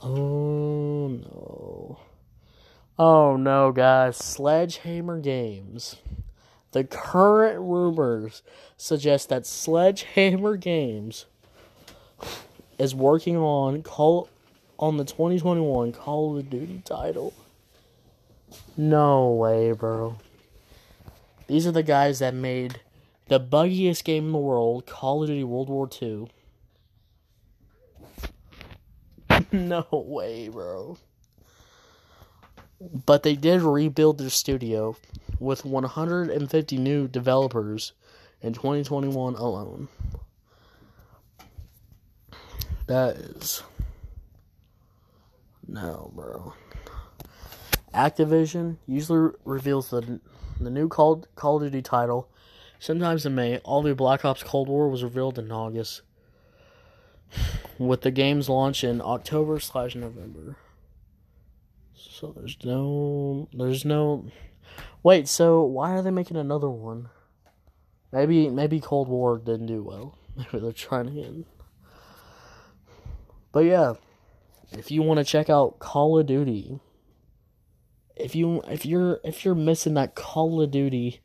Oh 0.03 1.07
no. 1.07 1.99
Oh 2.99 3.37
no, 3.37 3.71
guys. 3.71 4.17
Sledgehammer 4.17 5.21
Games. 5.21 5.95
The 6.71 6.83
current 6.83 7.59
rumors 7.61 8.43
suggest 8.75 9.29
that 9.29 9.45
Sledgehammer 9.45 10.57
Games 10.57 11.25
is 12.77 12.95
working 12.95 13.37
on 13.37 13.83
call 13.83 14.29
on 14.79 14.97
the 14.97 15.05
2021 15.05 15.91
Call 15.91 16.37
of 16.37 16.49
Duty 16.49 16.81
title. 16.83 17.33
No 18.75 19.29
way, 19.29 19.71
bro. 19.71 20.17
These 21.47 21.67
are 21.67 21.71
the 21.71 21.83
guys 21.83 22.19
that 22.19 22.33
made 22.33 22.79
the 23.27 23.39
buggiest 23.39 24.03
game 24.03 24.25
in 24.25 24.31
the 24.31 24.37
world, 24.39 24.85
Call 24.85 25.23
of 25.23 25.29
Duty 25.29 25.43
World 25.43 25.69
War 25.69 25.89
II. 26.01 26.31
no 29.51 29.85
way, 29.91 30.49
bro. 30.49 30.97
But 33.05 33.23
they 33.23 33.35
did 33.35 33.61
rebuild 33.61 34.17
their 34.17 34.29
studio 34.29 34.97
with 35.39 35.63
150 35.63 36.77
new 36.77 37.07
developers 37.07 37.93
in 38.41 38.53
2021 38.53 39.35
alone. 39.35 39.87
That 42.91 43.15
is. 43.15 43.63
No, 45.65 46.11
bro. 46.13 46.53
Activision 47.93 48.79
usually 48.85 49.31
reveals 49.45 49.91
the 49.91 50.19
the 50.59 50.69
new 50.69 50.89
Call 50.89 51.23
Call 51.35 51.55
of 51.55 51.63
Duty 51.63 51.81
title 51.81 52.27
Sometimes 52.79 53.25
in 53.25 53.33
May, 53.33 53.59
all 53.59 53.81
the 53.81 53.95
Black 53.95 54.25
Ops 54.25 54.43
Cold 54.43 54.67
War 54.67 54.89
was 54.89 55.05
revealed 55.05 55.39
in 55.39 55.53
August, 55.53 56.01
with 57.77 58.01
the 58.01 58.11
game's 58.11 58.49
launch 58.49 58.83
in 58.83 58.99
October 59.01 59.61
slash 59.61 59.95
November. 59.95 60.57
So 61.95 62.33
there's 62.35 62.57
no, 62.65 63.47
there's 63.53 63.85
no. 63.85 64.25
Wait, 65.01 65.29
so 65.29 65.63
why 65.63 65.91
are 65.91 66.01
they 66.01 66.11
making 66.11 66.35
another 66.35 66.69
one? 66.69 67.07
Maybe 68.11 68.49
maybe 68.49 68.81
Cold 68.81 69.07
War 69.07 69.37
didn't 69.37 69.67
do 69.67 69.81
well. 69.81 70.17
Maybe 70.35 70.59
they're 70.59 70.73
trying 70.73 71.07
again. 71.07 71.45
But 73.51 73.61
yeah, 73.61 73.93
if 74.71 74.91
you 74.91 75.01
want 75.01 75.19
to 75.19 75.23
check 75.23 75.49
out 75.49 75.79
Call 75.79 76.17
of 76.17 76.25
Duty, 76.25 76.79
if 78.15 78.35
you 78.35 78.61
if 78.67 78.85
you're 78.85 79.19
if 79.23 79.43
you're 79.43 79.55
missing 79.55 79.95
that 79.95 80.15
Call 80.15 80.61
of 80.61 80.71
Duty 80.71 81.21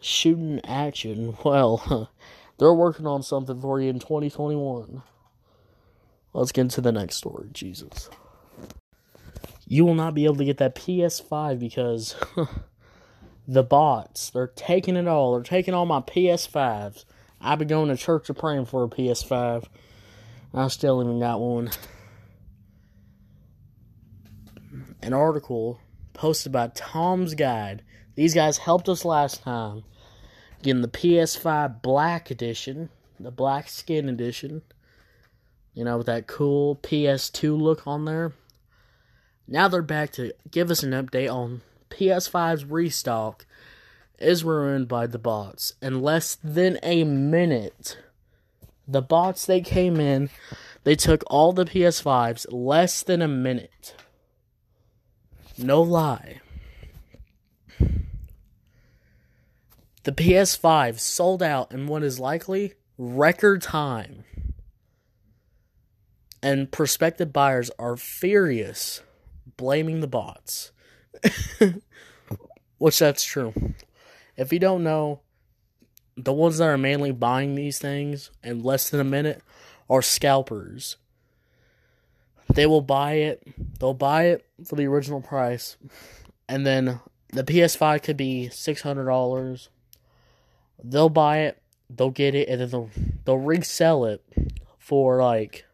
shooting 0.00 0.60
action, 0.64 1.36
well, 1.44 2.10
they're 2.58 2.74
working 2.74 3.06
on 3.06 3.22
something 3.22 3.60
for 3.60 3.80
you 3.80 3.88
in 3.88 3.98
2021. 3.98 5.02
Let's 6.32 6.52
get 6.52 6.62
into 6.62 6.80
the 6.82 6.92
next 6.92 7.16
story. 7.16 7.48
Jesus. 7.52 8.10
You 9.66 9.84
will 9.84 9.94
not 9.94 10.14
be 10.14 10.26
able 10.26 10.36
to 10.36 10.44
get 10.44 10.58
that 10.58 10.76
PS5 10.76 11.58
because 11.58 12.14
the 13.48 13.62
bots, 13.62 14.30
they're 14.30 14.46
taking 14.46 14.96
it 14.96 15.08
all. 15.08 15.32
They're 15.32 15.42
taking 15.42 15.74
all 15.74 15.86
my 15.86 16.00
PS5s. 16.00 17.04
I've 17.40 17.58
been 17.58 17.68
going 17.68 17.88
to 17.88 17.96
church 17.96 18.28
and 18.28 18.38
praying 18.38 18.66
for 18.66 18.84
a 18.84 18.88
PS5. 18.88 19.64
I 20.56 20.68
still 20.68 21.00
haven't 21.00 21.20
got 21.20 21.38
one. 21.38 21.70
An 25.02 25.12
article 25.12 25.78
posted 26.14 26.50
by 26.50 26.68
Tom's 26.74 27.34
Guide. 27.34 27.82
These 28.14 28.34
guys 28.34 28.56
helped 28.56 28.88
us 28.88 29.04
last 29.04 29.42
time 29.42 29.84
Getting 30.62 30.80
the 30.80 30.88
PS5 30.88 31.82
Black 31.82 32.30
Edition, 32.30 32.88
the 33.20 33.30
black 33.30 33.68
skin 33.68 34.08
edition. 34.08 34.62
You 35.74 35.84
know, 35.84 35.98
with 35.98 36.06
that 36.06 36.26
cool 36.26 36.76
PS2 36.76 37.60
look 37.60 37.86
on 37.86 38.06
there. 38.06 38.32
Now 39.46 39.68
they're 39.68 39.82
back 39.82 40.10
to 40.12 40.32
give 40.50 40.70
us 40.70 40.82
an 40.82 40.92
update 40.92 41.30
on 41.30 41.60
PS5's 41.90 42.64
restock 42.64 43.44
is 44.18 44.42
ruined 44.42 44.88
by 44.88 45.06
the 45.06 45.18
bots. 45.18 45.74
In 45.82 46.00
less 46.00 46.38
than 46.42 46.78
a 46.82 47.04
minute, 47.04 47.98
the 48.86 49.02
bots 49.02 49.46
they 49.46 49.60
came 49.60 49.98
in, 49.98 50.30
they 50.84 50.94
took 50.94 51.24
all 51.26 51.52
the 51.52 51.64
PS5s 51.64 52.46
less 52.50 53.02
than 53.02 53.20
a 53.20 53.28
minute. 53.28 53.94
No 55.58 55.82
lie. 55.82 56.40
The 60.06 60.12
PS5 60.12 61.00
sold 61.00 61.42
out 61.42 61.72
in 61.72 61.88
what 61.88 62.04
is 62.04 62.20
likely 62.20 62.74
record 62.96 63.62
time. 63.62 64.22
And 66.42 66.70
prospective 66.70 67.32
buyers 67.32 67.72
are 67.78 67.96
furious, 67.96 69.02
blaming 69.56 70.00
the 70.00 70.06
bots. 70.06 70.70
Which 72.78 72.98
that's 73.00 73.24
true. 73.24 73.52
If 74.36 74.52
you 74.52 74.60
don't 74.60 74.84
know, 74.84 75.22
the 76.16 76.32
ones 76.32 76.58
that 76.58 76.66
are 76.66 76.78
mainly 76.78 77.12
buying 77.12 77.54
these 77.54 77.78
things 77.78 78.30
in 78.42 78.62
less 78.62 78.90
than 78.90 79.00
a 79.00 79.04
minute 79.04 79.42
are 79.88 80.02
scalpers. 80.02 80.96
They 82.52 82.66
will 82.66 82.80
buy 82.80 83.14
it, 83.14 83.42
they'll 83.78 83.94
buy 83.94 84.26
it 84.26 84.46
for 84.64 84.76
the 84.76 84.86
original 84.86 85.20
price, 85.20 85.76
and 86.48 86.66
then 86.66 87.00
the 87.32 87.44
PS5 87.44 88.02
could 88.02 88.16
be 88.16 88.48
$600. 88.50 89.68
They'll 90.82 91.08
buy 91.08 91.38
it, 91.38 91.60
they'll 91.90 92.10
get 92.10 92.34
it, 92.34 92.48
and 92.48 92.60
then 92.60 92.70
they'll, 92.70 92.90
they'll 93.24 93.38
resell 93.38 94.04
it 94.04 94.24
for 94.78 95.20
like 95.20 95.66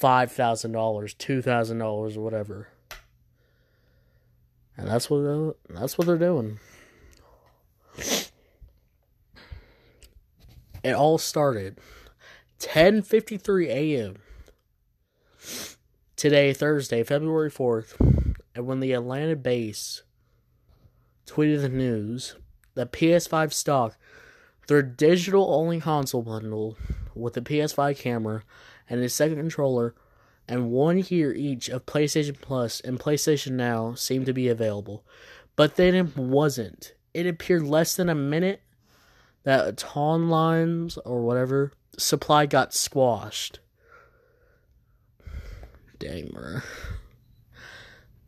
$5,000, 0.00 0.72
$2,000, 0.72 2.16
or 2.16 2.20
whatever. 2.20 2.68
And 4.76 4.88
that's 4.88 5.10
what 5.10 5.56
that's 5.68 5.98
what 5.98 6.06
they're 6.06 6.16
doing. 6.16 6.58
It 10.82 10.92
all 10.92 11.18
started 11.18 11.78
10:53 12.58 13.66
a.m. 13.66 14.16
today, 16.16 16.52
Thursday, 16.52 17.02
February 17.02 17.50
4th, 17.50 18.36
and 18.54 18.66
when 18.66 18.80
the 18.80 18.92
Atlanta 18.92 19.36
base 19.36 20.02
tweeted 21.26 21.60
the 21.60 21.68
news 21.68 22.34
that 22.74 22.92
PS5 22.92 23.52
stock 23.52 23.96
their 24.68 24.82
digital 24.82 25.52
only 25.52 25.80
console 25.80 26.22
bundle 26.22 26.76
with 27.14 27.34
the 27.34 27.40
PS5 27.40 27.98
camera 27.98 28.44
and 28.88 29.00
a 29.00 29.08
second 29.08 29.36
controller 29.36 29.94
and 30.46 30.70
one 30.70 30.98
year 31.08 31.34
each 31.34 31.68
of 31.68 31.86
PlayStation 31.86 32.40
Plus 32.40 32.80
and 32.80 32.98
PlayStation 32.98 33.52
Now 33.52 33.94
seemed 33.94 34.26
to 34.26 34.32
be 34.32 34.48
available. 34.48 35.04
But 35.56 35.76
then 35.76 35.94
it 35.94 36.16
wasn't. 36.16 36.94
It 37.12 37.26
appeared 37.26 37.64
less 37.64 37.96
than 37.96 38.08
a 38.08 38.14
minute 38.14 38.62
that 39.44 39.76
Ton 39.76 40.28
lines 40.28 40.98
or 40.98 41.22
whatever 41.22 41.72
supply 41.96 42.46
got 42.46 42.74
squashed. 42.74 43.60
Dang, 45.98 46.28
bruh. 46.28 46.62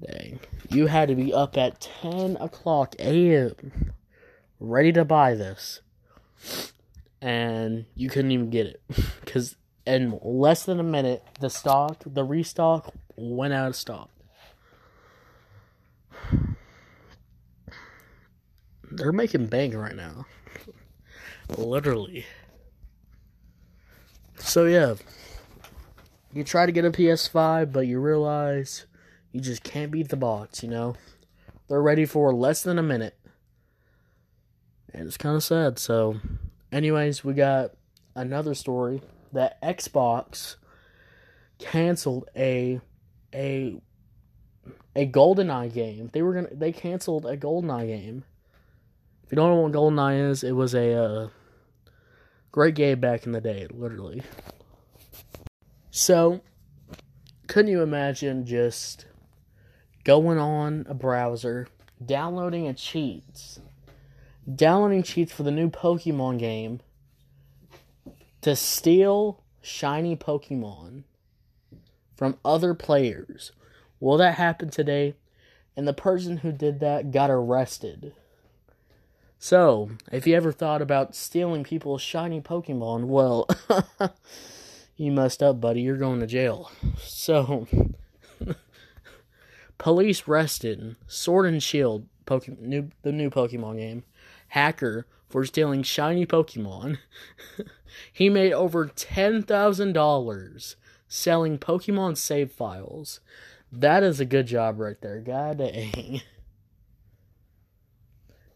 Dang. 0.07 0.41
You 0.69 0.87
had 0.89 1.09
to 1.09 1.15
be 1.15 1.33
up 1.33 1.57
at 1.57 1.81
10 1.81 2.37
o'clock 2.41 2.95
a.m. 2.99 3.93
ready 4.59 4.93
to 4.93 5.05
buy 5.05 5.35
this. 5.35 5.81
And 7.21 7.87
you 7.95 8.09
couldn't 8.11 8.33
even 8.33 8.51
get 8.51 8.67
it. 8.67 8.83
Because 9.25 9.57
in 9.87 10.19
less 10.23 10.65
than 10.65 10.79
a 10.79 10.83
minute, 10.83 11.25
the 11.41 11.49
stock, 11.49 12.03
the 12.05 12.23
restock, 12.23 12.93
went 13.17 13.55
out 13.55 13.69
of 13.69 13.77
stock. 13.77 14.11
They're 18.91 19.13
making 19.13 19.47
bank 19.47 19.75
right 19.75 19.97
now. 19.97 20.27
Literally. 21.57 22.27
So, 24.39 24.65
yeah. 24.65 24.95
You 26.33 26.45
try 26.45 26.67
to 26.67 26.73
get 26.73 26.85
a 26.85 26.91
PS5, 26.91 27.73
but 27.73 27.87
you 27.87 28.01
realize 28.01 28.87
you 29.33 29.41
just 29.41 29.63
can't 29.63 29.91
beat 29.91 30.09
the 30.09 30.17
bots, 30.17 30.63
you 30.63 30.69
know? 30.69 30.95
They're 31.69 31.83
ready 31.83 32.05
for 32.05 32.35
less 32.35 32.63
than 32.63 32.79
a 32.79 32.83
minute. 32.83 33.19
And 34.93 35.07
it's 35.07 35.17
kind 35.17 35.37
of 35.37 35.43
sad. 35.43 35.79
So, 35.79 36.17
anyways, 36.71 37.25
we 37.25 37.35
got 37.35 37.73
another 38.15 38.55
story 38.55 39.03
that 39.33 39.61
Xbox 39.63 40.57
canceled 41.59 42.29
a 42.37 42.81
a 43.35 43.81
a 44.95 45.07
GoldenEye 45.07 45.73
game. 45.73 46.11
They 46.13 46.23
were 46.23 46.35
gonna 46.35 46.55
they 46.55 46.73
canceled 46.73 47.25
a 47.25 47.37
GoldenEye 47.37 47.87
game. 47.87 48.25
If 49.25 49.33
you 49.33 49.37
don't 49.37 49.49
know 49.49 49.63
what 49.63 49.73
GoldenEye 49.73 50.31
is, 50.31 50.45
it 50.45 50.53
was 50.53 50.75
a 50.75 50.93
uh, 50.93 51.29
great 52.53 52.77
game 52.77 53.01
back 53.01 53.27
in 53.27 53.33
the 53.33 53.41
day, 53.41 53.67
literally. 53.71 54.23
So, 55.91 56.41
couldn't 57.49 57.71
you 57.71 57.83
imagine 57.83 58.47
just 58.47 59.07
going 60.05 60.39
on 60.39 60.87
a 60.89 60.95
browser, 60.95 61.67
downloading 62.05 62.69
a 62.69 62.75
cheats, 62.75 63.61
downloading 64.55 65.03
cheats 65.03 65.33
for 65.33 65.43
the 65.43 65.51
new 65.51 65.69
Pokemon 65.69 66.39
game? 66.39 66.81
to 68.43 68.57
steal 68.57 69.41
shiny 69.63 70.17
Pokemon 70.17 71.05
from 72.17 72.37
other 72.45 72.75
players. 72.75 73.53
Will 74.01 74.19
that 74.19 74.35
happen 74.35 74.69
today? 74.69 75.15
And 75.77 75.89
the 75.89 75.95
person 75.95 76.39
who 76.39 76.53
did 76.53 76.81
that 76.81 77.13
got 77.13 77.31
arrested. 77.31 78.15
So, 79.45 79.91
if 80.13 80.25
you 80.25 80.37
ever 80.37 80.53
thought 80.53 80.81
about 80.81 81.17
stealing 81.17 81.65
people's 81.65 82.01
shiny 82.01 82.41
Pokemon, 82.41 83.07
well, 83.07 83.49
you 84.97 85.11
messed 85.11 85.43
up, 85.43 85.61
buddy. 85.61 85.81
You're 85.81 85.97
going 85.97 86.21
to 86.21 86.29
jail. 86.29 86.71
So, 87.01 87.67
police 89.79 90.29
arrested 90.29 90.95
Sword 91.09 91.47
and 91.47 91.61
Shield, 91.61 92.07
Pokemon, 92.25 92.61
new, 92.61 92.91
the 93.03 93.11
new 93.11 93.31
Pokemon 93.31 93.79
game, 93.79 94.05
hacker 94.47 95.09
for 95.29 95.45
stealing 95.45 95.83
shiny 95.83 96.25
Pokemon. 96.25 96.99
he 98.13 98.31
made 98.31 98.53
over 98.53 98.87
$10,000 98.87 100.75
selling 101.09 101.59
Pokemon 101.59 102.17
save 102.17 102.53
files. 102.53 103.19
That 103.73 104.05
is 104.05 104.21
a 104.21 104.25
good 104.25 104.47
job 104.47 104.79
right 104.79 105.01
there. 105.01 105.19
God 105.19 105.59
dang. 105.59 106.23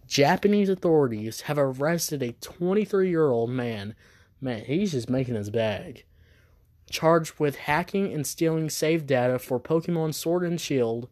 Japanese 0.07 0.69
authorities 0.69 1.42
have 1.42 1.59
arrested 1.59 2.23
a 2.23 2.33
23 2.33 3.09
year 3.09 3.31
old 3.31 3.51
man. 3.51 3.95
Man, 4.40 4.64
he's 4.64 4.92
just 4.92 5.11
making 5.11 5.35
his 5.35 5.51
bag. 5.51 6.05
Charged 6.88 7.40
with 7.40 7.57
hacking 7.57 8.12
and 8.12 8.27
stealing 8.27 8.71
save 8.71 9.07
data 9.07 9.38
for 9.38 9.59
Pokemon 9.59 10.14
Sword 10.14 10.45
and 10.45 10.61
Shield 10.61 11.09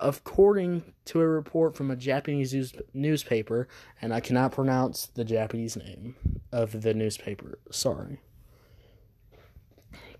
according 0.00 0.82
to 1.04 1.20
a 1.20 1.28
report 1.28 1.76
from 1.76 1.90
a 1.90 1.96
Japanese 1.96 2.52
news- 2.52 2.74
newspaper, 2.92 3.68
and 4.02 4.12
I 4.12 4.18
cannot 4.20 4.52
pronounce 4.52 5.06
the 5.06 5.24
Japanese 5.24 5.76
name 5.76 6.16
of 6.50 6.82
the 6.82 6.92
newspaper. 6.94 7.60
Sorry. 7.70 8.18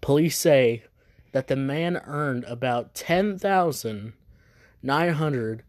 Police 0.00 0.38
say 0.38 0.84
that 1.32 1.48
the 1.48 1.56
man 1.56 1.96
earned 2.06 2.44
about 2.44 2.94
10,900 2.94 5.64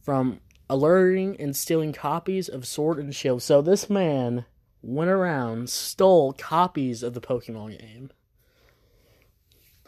from 0.00 0.40
alerting 0.68 1.36
and 1.40 1.54
stealing 1.56 1.92
copies 1.92 2.48
of 2.48 2.66
Sword 2.66 2.98
and 2.98 3.14
Shield. 3.14 3.42
So 3.42 3.62
this 3.62 3.88
man 3.88 4.44
went 4.82 5.10
around, 5.10 5.70
stole 5.70 6.32
copies 6.32 7.02
of 7.02 7.14
the 7.14 7.20
Pokemon 7.20 7.78
game. 7.78 8.10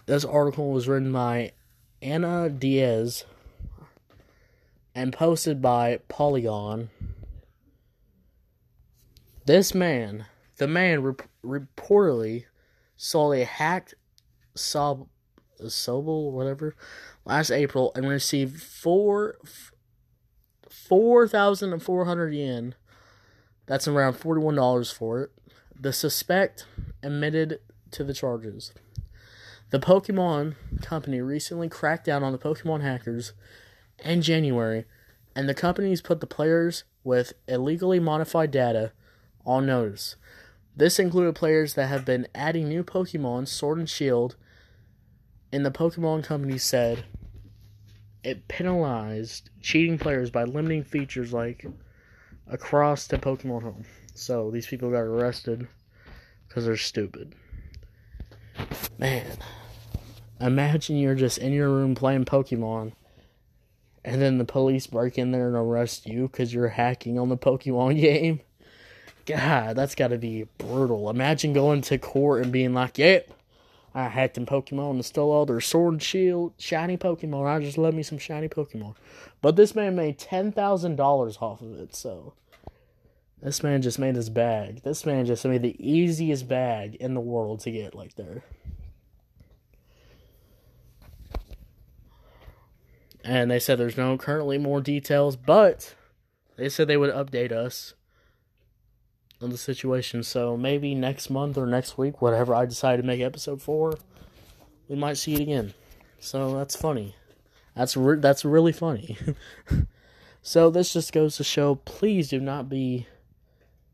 This 0.06 0.24
article 0.24 0.70
was 0.70 0.88
written 0.88 1.12
by 1.12 1.52
Anna 2.00 2.48
Diaz 2.48 3.24
and 4.94 5.12
posted 5.12 5.60
by 5.60 6.00
Polygon. 6.08 6.90
This 9.44 9.74
man, 9.74 10.26
the 10.56 10.68
man 10.68 11.02
rep- 11.02 11.28
reportedly 11.44 12.44
sold 12.96 13.34
a 13.34 13.44
hacked 13.44 13.94
sob, 14.54 15.08
sobel, 15.62 16.32
whatever, 16.32 16.74
last 17.24 17.50
April 17.50 17.92
and 17.94 18.08
received 18.08 18.60
four. 18.62 19.36
F- 19.44 19.72
4,400 20.88 22.34
yen. 22.34 22.74
That's 23.66 23.86
around 23.86 24.14
$41 24.14 24.92
for 24.92 25.22
it. 25.22 25.30
The 25.78 25.92
suspect 25.92 26.66
admitted 27.02 27.60
to 27.90 28.04
the 28.04 28.14
charges. 28.14 28.72
The 29.70 29.78
Pokemon 29.78 30.54
Company 30.80 31.20
recently 31.20 31.68
cracked 31.68 32.06
down 32.06 32.22
on 32.22 32.32
the 32.32 32.38
Pokemon 32.38 32.80
hackers 32.80 33.34
in 34.02 34.22
January, 34.22 34.86
and 35.36 35.46
the 35.46 35.54
companies 35.54 36.00
put 36.00 36.20
the 36.20 36.26
players 36.26 36.84
with 37.04 37.34
illegally 37.46 38.00
modified 38.00 38.50
data 38.50 38.92
on 39.44 39.66
notice. 39.66 40.16
This 40.74 40.98
included 40.98 41.34
players 41.34 41.74
that 41.74 41.88
have 41.88 42.06
been 42.06 42.28
adding 42.34 42.68
new 42.68 42.82
Pokemon, 42.82 43.48
Sword 43.48 43.78
and 43.78 43.90
Shield, 43.90 44.36
and 45.52 45.66
the 45.66 45.70
Pokemon 45.70 46.24
Company 46.24 46.56
said 46.56 47.04
it 48.28 48.46
penalized 48.46 49.48
cheating 49.62 49.96
players 49.96 50.30
by 50.30 50.44
limiting 50.44 50.84
features 50.84 51.32
like 51.32 51.64
across 52.46 53.08
to 53.08 53.16
Pokemon 53.16 53.62
home. 53.62 53.84
So 54.14 54.50
these 54.50 54.66
people 54.66 54.90
got 54.90 54.98
arrested 55.00 55.66
because 56.46 56.66
they're 56.66 56.76
stupid. 56.76 57.34
Man, 58.98 59.24
imagine 60.40 60.98
you're 60.98 61.14
just 61.14 61.38
in 61.38 61.52
your 61.52 61.70
room 61.70 61.94
playing 61.94 62.26
Pokemon 62.26 62.92
and 64.04 64.20
then 64.20 64.36
the 64.36 64.44
police 64.44 64.86
break 64.86 65.16
in 65.16 65.30
there 65.30 65.46
and 65.46 65.56
arrest 65.56 66.06
you 66.06 66.28
because 66.28 66.52
you're 66.52 66.68
hacking 66.68 67.18
on 67.18 67.30
the 67.30 67.36
Pokemon 67.38 67.96
game. 68.00 68.40
God, 69.24 69.74
that's 69.74 69.94
got 69.94 70.08
to 70.08 70.18
be 70.18 70.46
brutal. 70.58 71.08
Imagine 71.08 71.54
going 71.54 71.80
to 71.82 71.98
court 71.98 72.42
and 72.42 72.52
being 72.52 72.74
like, 72.74 72.98
"Yep, 72.98 73.30
I 73.98 74.06
hacked 74.06 74.38
in 74.38 74.46
Pokemon 74.46 74.90
and 74.90 75.04
stole 75.04 75.32
all 75.32 75.44
their 75.44 75.60
sword 75.60 75.94
and 75.94 76.02
shield, 76.02 76.52
shiny 76.56 76.96
Pokemon. 76.96 77.46
I 77.46 77.58
just 77.58 77.76
love 77.76 77.94
me 77.94 78.04
some 78.04 78.18
shiny 78.18 78.48
Pokemon." 78.48 78.94
But 79.42 79.56
this 79.56 79.74
man 79.74 79.96
made 79.96 80.18
ten 80.18 80.52
thousand 80.52 80.94
dollars 80.94 81.38
off 81.40 81.62
of 81.62 81.80
it, 81.80 81.96
so 81.96 82.34
this 83.42 83.62
man 83.64 83.82
just 83.82 83.98
made 83.98 84.14
his 84.14 84.30
bag. 84.30 84.82
This 84.84 85.04
man 85.04 85.26
just 85.26 85.44
made 85.44 85.62
the 85.62 85.76
easiest 85.78 86.46
bag 86.46 86.94
in 86.96 87.14
the 87.14 87.20
world 87.20 87.58
to 87.60 87.72
get 87.72 87.96
like 87.96 88.14
there. 88.14 88.44
And 93.24 93.50
they 93.50 93.58
said 93.58 93.78
there's 93.78 93.96
no 93.96 94.16
currently 94.16 94.58
more 94.58 94.80
details, 94.80 95.34
but 95.34 95.96
they 96.56 96.68
said 96.68 96.86
they 96.86 96.96
would 96.96 97.12
update 97.12 97.50
us 97.50 97.94
on 99.40 99.50
the 99.50 99.58
situation. 99.58 100.22
So 100.22 100.56
maybe 100.56 100.94
next 100.94 101.30
month 101.30 101.56
or 101.56 101.66
next 101.66 101.98
week, 101.98 102.20
whatever 102.20 102.54
I 102.54 102.66
decide 102.66 102.96
to 102.96 103.02
make 103.02 103.20
episode 103.20 103.62
four, 103.62 103.98
we 104.88 104.96
might 104.96 105.16
see 105.16 105.34
it 105.34 105.40
again. 105.40 105.74
So 106.20 106.56
that's 106.56 106.76
funny. 106.76 107.14
That's 107.74 107.96
re- 107.96 108.18
that's 108.18 108.44
really 108.44 108.72
funny. 108.72 109.16
so 110.42 110.70
this 110.70 110.92
just 110.92 111.12
goes 111.12 111.36
to 111.36 111.44
show: 111.44 111.76
please 111.76 112.28
do 112.28 112.40
not 112.40 112.68
be 112.68 113.06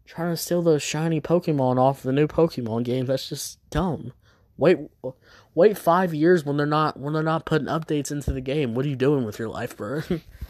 trying 0.06 0.32
to 0.32 0.36
steal 0.36 0.62
those 0.62 0.82
shiny 0.82 1.20
Pokemon 1.20 1.78
off 1.78 2.02
the 2.02 2.12
new 2.12 2.26
Pokemon 2.26 2.84
game. 2.84 3.06
That's 3.06 3.28
just 3.28 3.58
dumb. 3.70 4.12
Wait, 4.56 4.78
wait 5.54 5.76
five 5.76 6.14
years 6.14 6.44
when 6.44 6.56
they're 6.56 6.66
not 6.66 6.98
when 6.98 7.12
they're 7.12 7.22
not 7.22 7.44
putting 7.44 7.68
updates 7.68 8.10
into 8.10 8.32
the 8.32 8.40
game. 8.40 8.74
What 8.74 8.86
are 8.86 8.88
you 8.88 8.96
doing 8.96 9.24
with 9.24 9.38
your 9.38 9.48
life, 9.48 9.76
bro? 9.76 10.02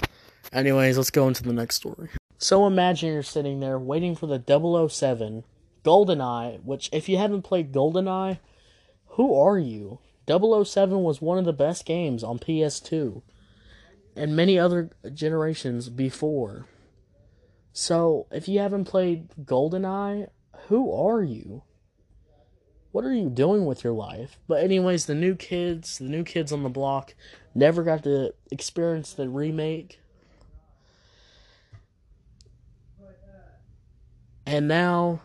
Anyways, 0.52 0.96
let's 0.96 1.10
go 1.10 1.26
into 1.26 1.42
the 1.42 1.52
next 1.52 1.76
story. 1.76 2.10
So 2.38 2.66
imagine 2.66 3.12
you're 3.12 3.22
sitting 3.22 3.60
there 3.60 3.78
waiting 3.78 4.14
for 4.16 4.26
the 4.26 4.42
007 4.88 5.44
GoldenEye, 5.84 6.62
which 6.64 6.88
if 6.92 7.08
you 7.08 7.18
haven't 7.18 7.42
played 7.42 7.72
GoldenEye, 7.72 8.38
who 9.08 9.34
are 9.34 9.58
you? 9.58 9.98
007 10.26 11.02
was 11.02 11.20
one 11.20 11.38
of 11.38 11.44
the 11.44 11.52
best 11.52 11.84
games 11.84 12.24
on 12.24 12.38
PS2 12.38 13.22
and 14.16 14.36
many 14.36 14.58
other 14.58 14.90
generations 15.12 15.88
before. 15.88 16.66
So, 17.72 18.26
if 18.30 18.48
you 18.48 18.60
haven't 18.60 18.84
played 18.84 19.30
GoldenEye, 19.42 20.28
who 20.68 20.92
are 20.92 21.22
you? 21.22 21.62
What 22.92 23.04
are 23.04 23.12
you 23.12 23.28
doing 23.28 23.66
with 23.66 23.82
your 23.82 23.92
life? 23.92 24.38
But 24.46 24.62
anyways, 24.62 25.06
the 25.06 25.16
new 25.16 25.34
kids, 25.34 25.98
the 25.98 26.04
new 26.04 26.22
kids 26.22 26.52
on 26.52 26.62
the 26.62 26.68
block 26.68 27.14
never 27.52 27.82
got 27.82 28.04
to 28.04 28.32
experience 28.52 29.12
the 29.12 29.28
remake. 29.28 30.00
And 34.46 34.68
now 34.68 35.22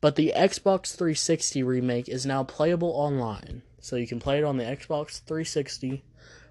but 0.00 0.16
the 0.16 0.32
Xbox 0.36 0.94
360 0.94 1.62
remake 1.62 2.08
is 2.08 2.24
now 2.24 2.44
playable 2.44 2.90
online. 2.90 3.62
So 3.80 3.96
you 3.96 4.06
can 4.06 4.20
play 4.20 4.38
it 4.38 4.44
on 4.44 4.56
the 4.56 4.64
Xbox 4.64 5.20
360. 5.22 6.04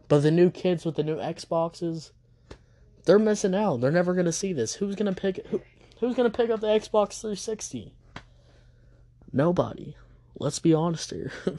But 0.10 0.20
the 0.20 0.32
new 0.32 0.50
kids 0.50 0.86
with 0.86 0.96
the 0.96 1.04
new 1.04 1.18
Xboxes 1.18 2.12
they're 3.06 3.18
missing 3.18 3.56
out. 3.56 3.80
They're 3.80 3.90
never 3.90 4.14
gonna 4.14 4.34
see 4.34 4.52
this. 4.52 4.76
Who's 4.76 4.96
gonna 4.96 5.14
pick 5.14 5.46
who, 5.48 5.62
Who's 6.00 6.16
gonna 6.16 6.30
pick 6.30 6.50
up 6.50 6.60
the 6.60 6.68
Xbox 6.68 7.22
360? 7.22 7.94
Nobody. 9.32 9.96
Let's 10.38 10.60
be 10.60 10.74
honest 10.74 11.12
here. 11.12 11.32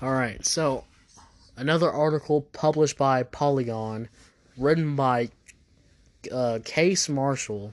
All 0.00 0.12
right, 0.12 0.44
so 0.44 0.84
another 1.56 1.90
article 1.90 2.40
published 2.40 2.96
by 2.96 3.22
Polygon, 3.24 4.08
written 4.56 4.96
by 4.96 5.30
uh, 6.30 6.58
Cass 6.64 7.08
Marshall, 7.08 7.72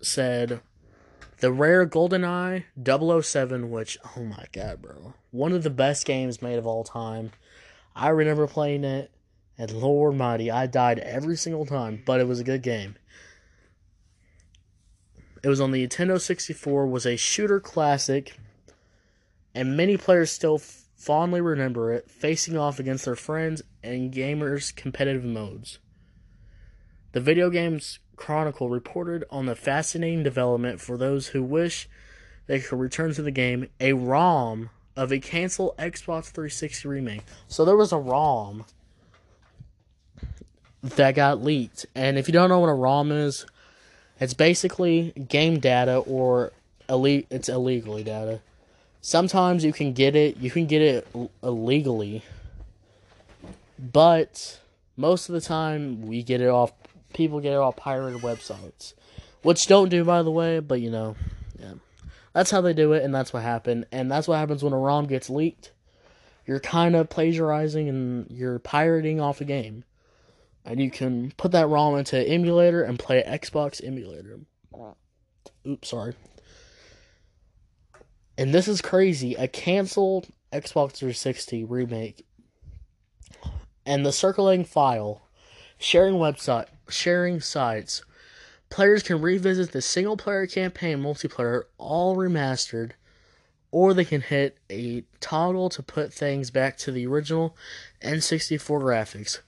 said 0.00 0.60
the 1.40 1.52
rare 1.52 1.86
GoldenEye 1.86 2.64
007, 3.24 3.70
which, 3.70 3.98
oh 4.16 4.22
my 4.22 4.46
god, 4.52 4.82
bro. 4.82 5.14
One 5.30 5.52
of 5.52 5.62
the 5.62 5.70
best 5.70 6.04
games 6.04 6.42
made 6.42 6.58
of 6.58 6.66
all 6.66 6.84
time. 6.84 7.32
I 7.96 8.08
remember 8.08 8.46
playing 8.46 8.84
it, 8.84 9.10
and 9.58 9.70
Lord 9.72 10.14
Mighty, 10.14 10.50
I 10.50 10.66
died 10.66 10.98
every 11.00 11.36
single 11.36 11.66
time, 11.66 12.02
but 12.04 12.20
it 12.20 12.28
was 12.28 12.40
a 12.40 12.44
good 12.44 12.62
game. 12.62 12.96
It 15.42 15.48
was 15.48 15.60
on 15.60 15.72
the 15.72 15.86
Nintendo 15.86 16.20
64, 16.20 16.86
was 16.86 17.04
a 17.04 17.16
shooter 17.16 17.58
classic, 17.58 18.36
and 19.54 19.76
many 19.76 19.96
players 19.96 20.30
still 20.30 20.60
fondly 21.02 21.40
remember 21.40 21.92
it, 21.92 22.08
facing 22.08 22.56
off 22.56 22.78
against 22.78 23.04
their 23.04 23.16
friends 23.16 23.60
and 23.82 24.14
gamers' 24.14 24.74
competitive 24.74 25.24
modes. 25.24 25.80
The 27.10 27.20
video 27.20 27.50
game's 27.50 27.98
Chronicle 28.14 28.68
reported 28.68 29.24
on 29.28 29.46
the 29.46 29.56
fascinating 29.56 30.22
development 30.22 30.80
for 30.80 30.96
those 30.96 31.28
who 31.28 31.42
wish 31.42 31.88
they 32.46 32.60
could 32.60 32.78
return 32.78 33.12
to 33.14 33.22
the 33.22 33.32
game, 33.32 33.68
a 33.80 33.94
ROM 33.94 34.70
of 34.94 35.10
a 35.10 35.18
canceled 35.18 35.76
Xbox 35.76 36.26
360 36.26 36.86
remake. 36.86 37.24
So 37.48 37.64
there 37.64 37.76
was 37.76 37.90
a 37.90 37.98
ROM 37.98 38.64
that 40.82 41.16
got 41.16 41.42
leaked. 41.42 41.84
And 41.96 42.16
if 42.16 42.28
you 42.28 42.32
don't 42.32 42.48
know 42.48 42.60
what 42.60 42.68
a 42.68 42.74
ROM 42.74 43.10
is, 43.10 43.44
it's 44.20 44.34
basically 44.34 45.10
game 45.10 45.58
data 45.58 45.96
or 45.96 46.52
it's 46.88 47.48
illegally 47.48 48.04
data. 48.04 48.40
Sometimes 49.02 49.64
you 49.64 49.72
can 49.72 49.92
get 49.92 50.16
it, 50.16 50.38
you 50.38 50.50
can 50.50 50.66
get 50.66 50.80
it 50.80 51.06
illegally. 51.42 52.22
But 53.78 54.60
most 54.96 55.28
of 55.28 55.34
the 55.34 55.40
time 55.40 56.02
we 56.06 56.22
get 56.22 56.40
it 56.40 56.48
off 56.48 56.72
people 57.12 57.40
get 57.40 57.52
it 57.52 57.58
off 57.58 57.76
pirated 57.76 58.22
websites. 58.22 58.94
Which 59.42 59.66
don't 59.66 59.88
do 59.88 60.04
by 60.04 60.22
the 60.22 60.30
way, 60.30 60.60
but 60.60 60.80
you 60.80 60.90
know, 60.90 61.16
yeah. 61.58 61.74
That's 62.32 62.50
how 62.50 62.60
they 62.62 62.72
do 62.72 62.92
it, 62.92 63.02
and 63.02 63.14
that's 63.14 63.32
what 63.32 63.42
happened. 63.42 63.86
And 63.92 64.10
that's 64.10 64.26
what 64.26 64.38
happens 64.38 64.62
when 64.62 64.72
a 64.72 64.78
ROM 64.78 65.06
gets 65.06 65.28
leaked. 65.28 65.72
You're 66.46 66.60
kind 66.60 66.96
of 66.96 67.10
plagiarizing 67.10 67.88
and 67.88 68.30
you're 68.30 68.58
pirating 68.58 69.20
off 69.20 69.40
a 69.40 69.44
game. 69.44 69.84
And 70.64 70.80
you 70.80 70.90
can 70.90 71.32
put 71.36 71.52
that 71.52 71.68
ROM 71.68 71.98
into 71.98 72.18
an 72.18 72.26
emulator 72.26 72.84
and 72.84 72.98
play 72.98 73.22
an 73.22 73.38
Xbox 73.38 73.84
emulator. 73.84 74.38
Oops, 75.66 75.88
sorry. 75.88 76.14
And 78.42 78.52
this 78.52 78.66
is 78.66 78.82
crazy. 78.82 79.36
A 79.36 79.46
canceled 79.46 80.26
Xbox 80.52 80.94
360 80.94 81.62
remake. 81.62 82.26
And 83.86 84.04
the 84.04 84.10
circling 84.10 84.64
file, 84.64 85.22
sharing 85.78 86.16
website, 86.16 86.66
sharing 86.88 87.40
sites, 87.40 88.02
Players 88.68 89.04
can 89.04 89.20
revisit 89.20 89.70
the 89.70 89.82
single 89.82 90.16
player 90.16 90.46
campaign 90.46 90.96
multiplayer 91.02 91.64
all 91.76 92.16
remastered, 92.16 92.92
or 93.70 93.92
they 93.92 94.06
can 94.06 94.22
hit 94.22 94.56
a 94.70 95.04
toggle 95.20 95.68
to 95.68 95.82
put 95.82 96.10
things 96.10 96.50
back 96.50 96.78
to 96.78 96.90
the 96.90 97.06
original 97.06 97.54
N64 98.02 98.80
graphics, 98.80 99.40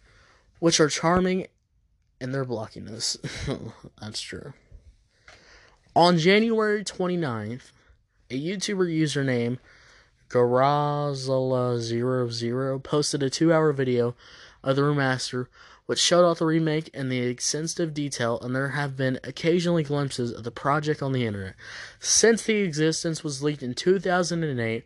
which 0.59 0.79
are 0.79 0.91
charming 0.91 1.47
and 2.21 2.33
they're 2.33 2.45
blocking 2.45 2.87
us. 2.87 3.17
That's 4.01 4.21
true. 4.21 4.53
On 5.97 6.19
January 6.19 6.85
29th, 6.85 7.73
a 8.35 8.41
YouTuber 8.41 8.93
username 8.93 9.59
Graslu00 10.29 12.83
posted 12.83 13.23
a 13.23 13.31
two 13.31 13.53
hour 13.53 13.73
video 13.73 14.17
of 14.63 14.77
the 14.77 14.83
remaster 14.83 15.47
which 15.87 16.01
showed 16.01 16.25
off 16.25 16.39
the 16.39 16.47
remake 16.47 16.89
and 16.95 17.13
the 17.13 17.21
extensive 17.21 17.93
detail, 17.93 18.41
and 18.41 18.57
there 18.57 18.71
have 18.71 18.97
been 18.97 19.21
occasionally 19.23 19.83
glimpses 19.83 20.33
of 20.33 20.43
the 20.43 20.51
project 20.51 21.03
on 21.03 21.13
the 21.13 21.27
internet. 21.27 21.55
Since 22.01 22.45
the 22.45 22.57
existence 22.57 23.23
was 23.23 23.43
leaked 23.43 23.63
in 23.63 23.75
2008, 23.75 24.83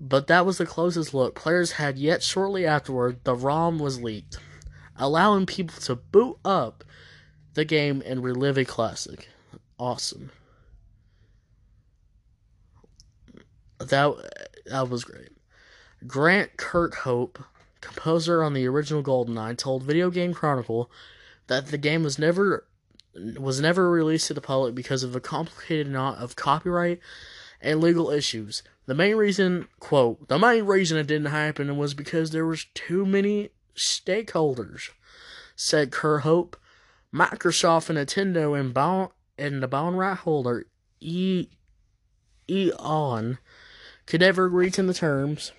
but 0.00 0.28
that 0.28 0.46
was 0.46 0.58
the 0.58 0.66
closest 0.66 1.12
look 1.12 1.34
players 1.34 1.72
had 1.72 1.98
yet 1.98 2.22
shortly 2.22 2.64
afterward, 2.64 3.24
the 3.24 3.34
ROM 3.34 3.80
was 3.80 4.00
leaked, 4.00 4.38
allowing 4.96 5.46
people 5.46 5.80
to 5.80 5.96
boot 5.96 6.38
up 6.44 6.84
the 7.54 7.64
game 7.64 8.00
and 8.06 8.22
relive 8.22 8.56
a 8.56 8.64
classic. 8.64 9.28
Awesome. 9.80 10.30
That 13.78 14.14
that 14.66 14.88
was 14.88 15.04
great. 15.04 15.30
Grant 16.06 16.56
Kirkhope 16.56 17.42
composer 17.80 18.42
on 18.42 18.54
the 18.54 18.66
original 18.66 19.02
GoldenEye, 19.02 19.56
told 19.56 19.82
Video 19.82 20.10
Game 20.10 20.34
Chronicle 20.34 20.90
that 21.46 21.68
the 21.68 21.78
game 21.78 22.02
was 22.02 22.18
never 22.18 22.66
was 23.38 23.60
never 23.60 23.90
released 23.90 24.26
to 24.26 24.34
the 24.34 24.40
public 24.40 24.74
because 24.74 25.02
of 25.02 25.16
a 25.16 25.20
complicated 25.20 25.88
knot 25.88 26.18
of 26.18 26.36
copyright 26.36 27.00
and 27.62 27.80
legal 27.80 28.10
issues. 28.10 28.62
The 28.84 28.94
main 28.94 29.16
reason, 29.16 29.68
quote, 29.80 30.28
the 30.28 30.38
main 30.38 30.64
reason 30.64 30.98
it 30.98 31.06
didn't 31.06 31.30
happen 31.30 31.78
was 31.78 31.94
because 31.94 32.30
there 32.30 32.44
was 32.44 32.66
too 32.74 33.06
many 33.06 33.50
stakeholders, 33.74 34.90
said 35.54 35.90
Kirkhope. 35.90 36.54
Microsoft 37.14 37.88
and 37.88 37.98
Nintendo 37.98 38.58
and, 38.58 38.74
bond, 38.74 39.10
and 39.38 39.62
the 39.62 39.68
bond 39.68 39.96
right 39.96 40.18
holder 40.18 40.66
e, 41.00 41.46
Eon 42.50 43.38
could 44.06 44.20
never 44.20 44.46
agree 44.46 44.70
to 44.70 44.82
the 44.82 44.94
terms 44.94 45.52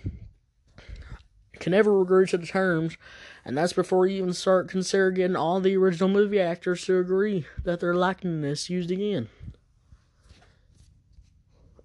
can 1.59 1.71
never 1.71 2.01
agree 2.01 2.27
to 2.27 2.37
the 2.37 2.47
terms, 2.47 2.97
and 3.43 3.57
that's 3.57 3.73
before 3.73 4.07
you 4.07 4.17
even 4.17 4.33
start 4.33 4.69
considering 4.69 5.15
getting 5.15 5.35
all 5.35 5.59
the 5.59 5.75
original 5.75 6.09
movie 6.09 6.39
actors 6.39 6.85
to 6.85 6.99
agree 6.99 7.45
that 7.63 7.79
their 7.79 7.95
likeness 7.95 8.69
used 8.69 8.91
again. 8.91 9.29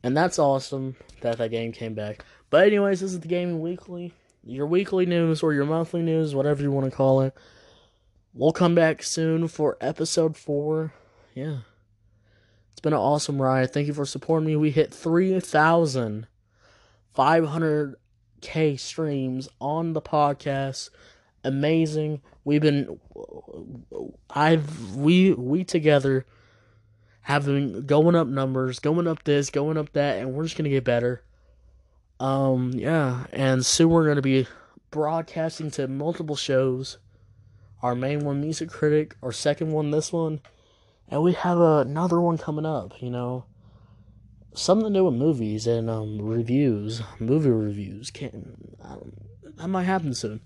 And 0.03 0.17
that's 0.17 0.39
awesome 0.39 0.97
that 1.21 1.39
that 1.39 1.51
game 1.51 1.73
came 1.73 1.95
back. 1.95 2.25
But 2.51 2.67
anyways, 2.67 3.01
this 3.01 3.13
is 3.13 3.21
the 3.21 3.29
Gaming 3.29 3.61
Weekly, 3.61 4.13
your 4.45 4.67
weekly 4.67 5.07
news 5.07 5.43
or 5.43 5.53
your 5.53 5.65
monthly 5.65 6.03
news, 6.03 6.35
whatever 6.35 6.63
you 6.63 6.73
want 6.73 6.91
to 6.91 6.97
call 6.97 7.21
it. 7.23 7.35
We'll 8.35 8.53
come 8.53 8.75
back 8.75 9.03
soon 9.03 9.47
for 9.47 9.77
episode 9.81 10.37
four. 10.37 10.93
Yeah. 11.35 11.59
It's 12.73 12.81
been 12.81 12.95
an 12.95 12.99
awesome 12.99 13.41
ride. 13.41 13.73
Thank 13.73 13.87
you 13.87 13.95
for 13.95 14.07
supporting 14.07 14.47
me. 14.47 14.57
We 14.57 14.71
hit 14.71 14.93
3,500k 17.15 18.79
streams 18.79 19.49
on 19.61 19.93
the 19.93 20.03
podcast. 20.03 20.91
Amazing. 21.45 22.23
We've 22.45 22.63
been 22.63 22.99
I've 24.31 24.95
we 24.95 25.33
we 25.33 25.65
together 25.65 26.27
been 27.27 27.87
going 27.87 28.15
up 28.15 28.27
numbers, 28.27 28.79
going 28.79 29.07
up 29.07 29.25
this, 29.25 29.51
going 29.51 29.77
up 29.77 29.93
that, 29.93 30.19
and 30.19 30.35
we're 30.35 30.45
just 30.45 30.57
gonna 30.57 30.69
get 30.69 30.85
better. 30.85 31.23
Um, 32.21 32.73
yeah, 32.75 33.27
and 33.33 33.65
soon 33.65 33.91
we're 33.91 34.07
gonna 34.07 34.23
be 34.23 34.47
broadcasting 34.91 35.71
to 35.73 35.89
multiple 35.89 36.37
shows. 36.37 36.99
Our 37.83 37.95
main 37.95 38.21
one, 38.25 38.41
Music 38.41 38.71
Critic. 38.71 39.17
Our 39.23 39.33
second 39.33 39.73
one, 39.73 39.91
this 39.91 40.13
one, 40.13 40.41
and 41.09 41.23
we 41.23 41.33
have 41.33 41.59
another 41.59 42.21
one 42.21 42.39
coming 42.39 42.67
up. 42.67 43.01
You 43.01 43.11
know, 43.11 43.45
something 44.55 44.93
to 44.93 44.99
do 44.99 45.05
with 45.05 45.15
movies 45.15 45.67
and 45.67 45.89
um 45.91 46.21
reviews, 46.21 47.03
movie 47.19 47.51
reviews. 47.51 48.11
Can 48.11 48.57
um, 48.83 49.13
that 49.57 49.69
might 49.69 49.85
happen 49.85 50.15
soon. 50.15 50.41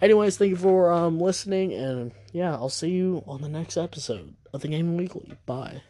Anyways, 0.00 0.38
thank 0.38 0.50
you 0.50 0.56
for 0.56 0.90
um 0.90 1.20
listening, 1.20 1.72
and 1.72 2.12
yeah, 2.32 2.52
I'll 2.54 2.68
see 2.68 2.90
you 2.90 3.22
on 3.26 3.42
the 3.42 3.48
next 3.48 3.76
episode 3.76 4.34
of 4.52 4.62
the 4.62 4.68
Gaming 4.68 4.96
Weekly. 4.96 5.32
Bye. 5.46 5.82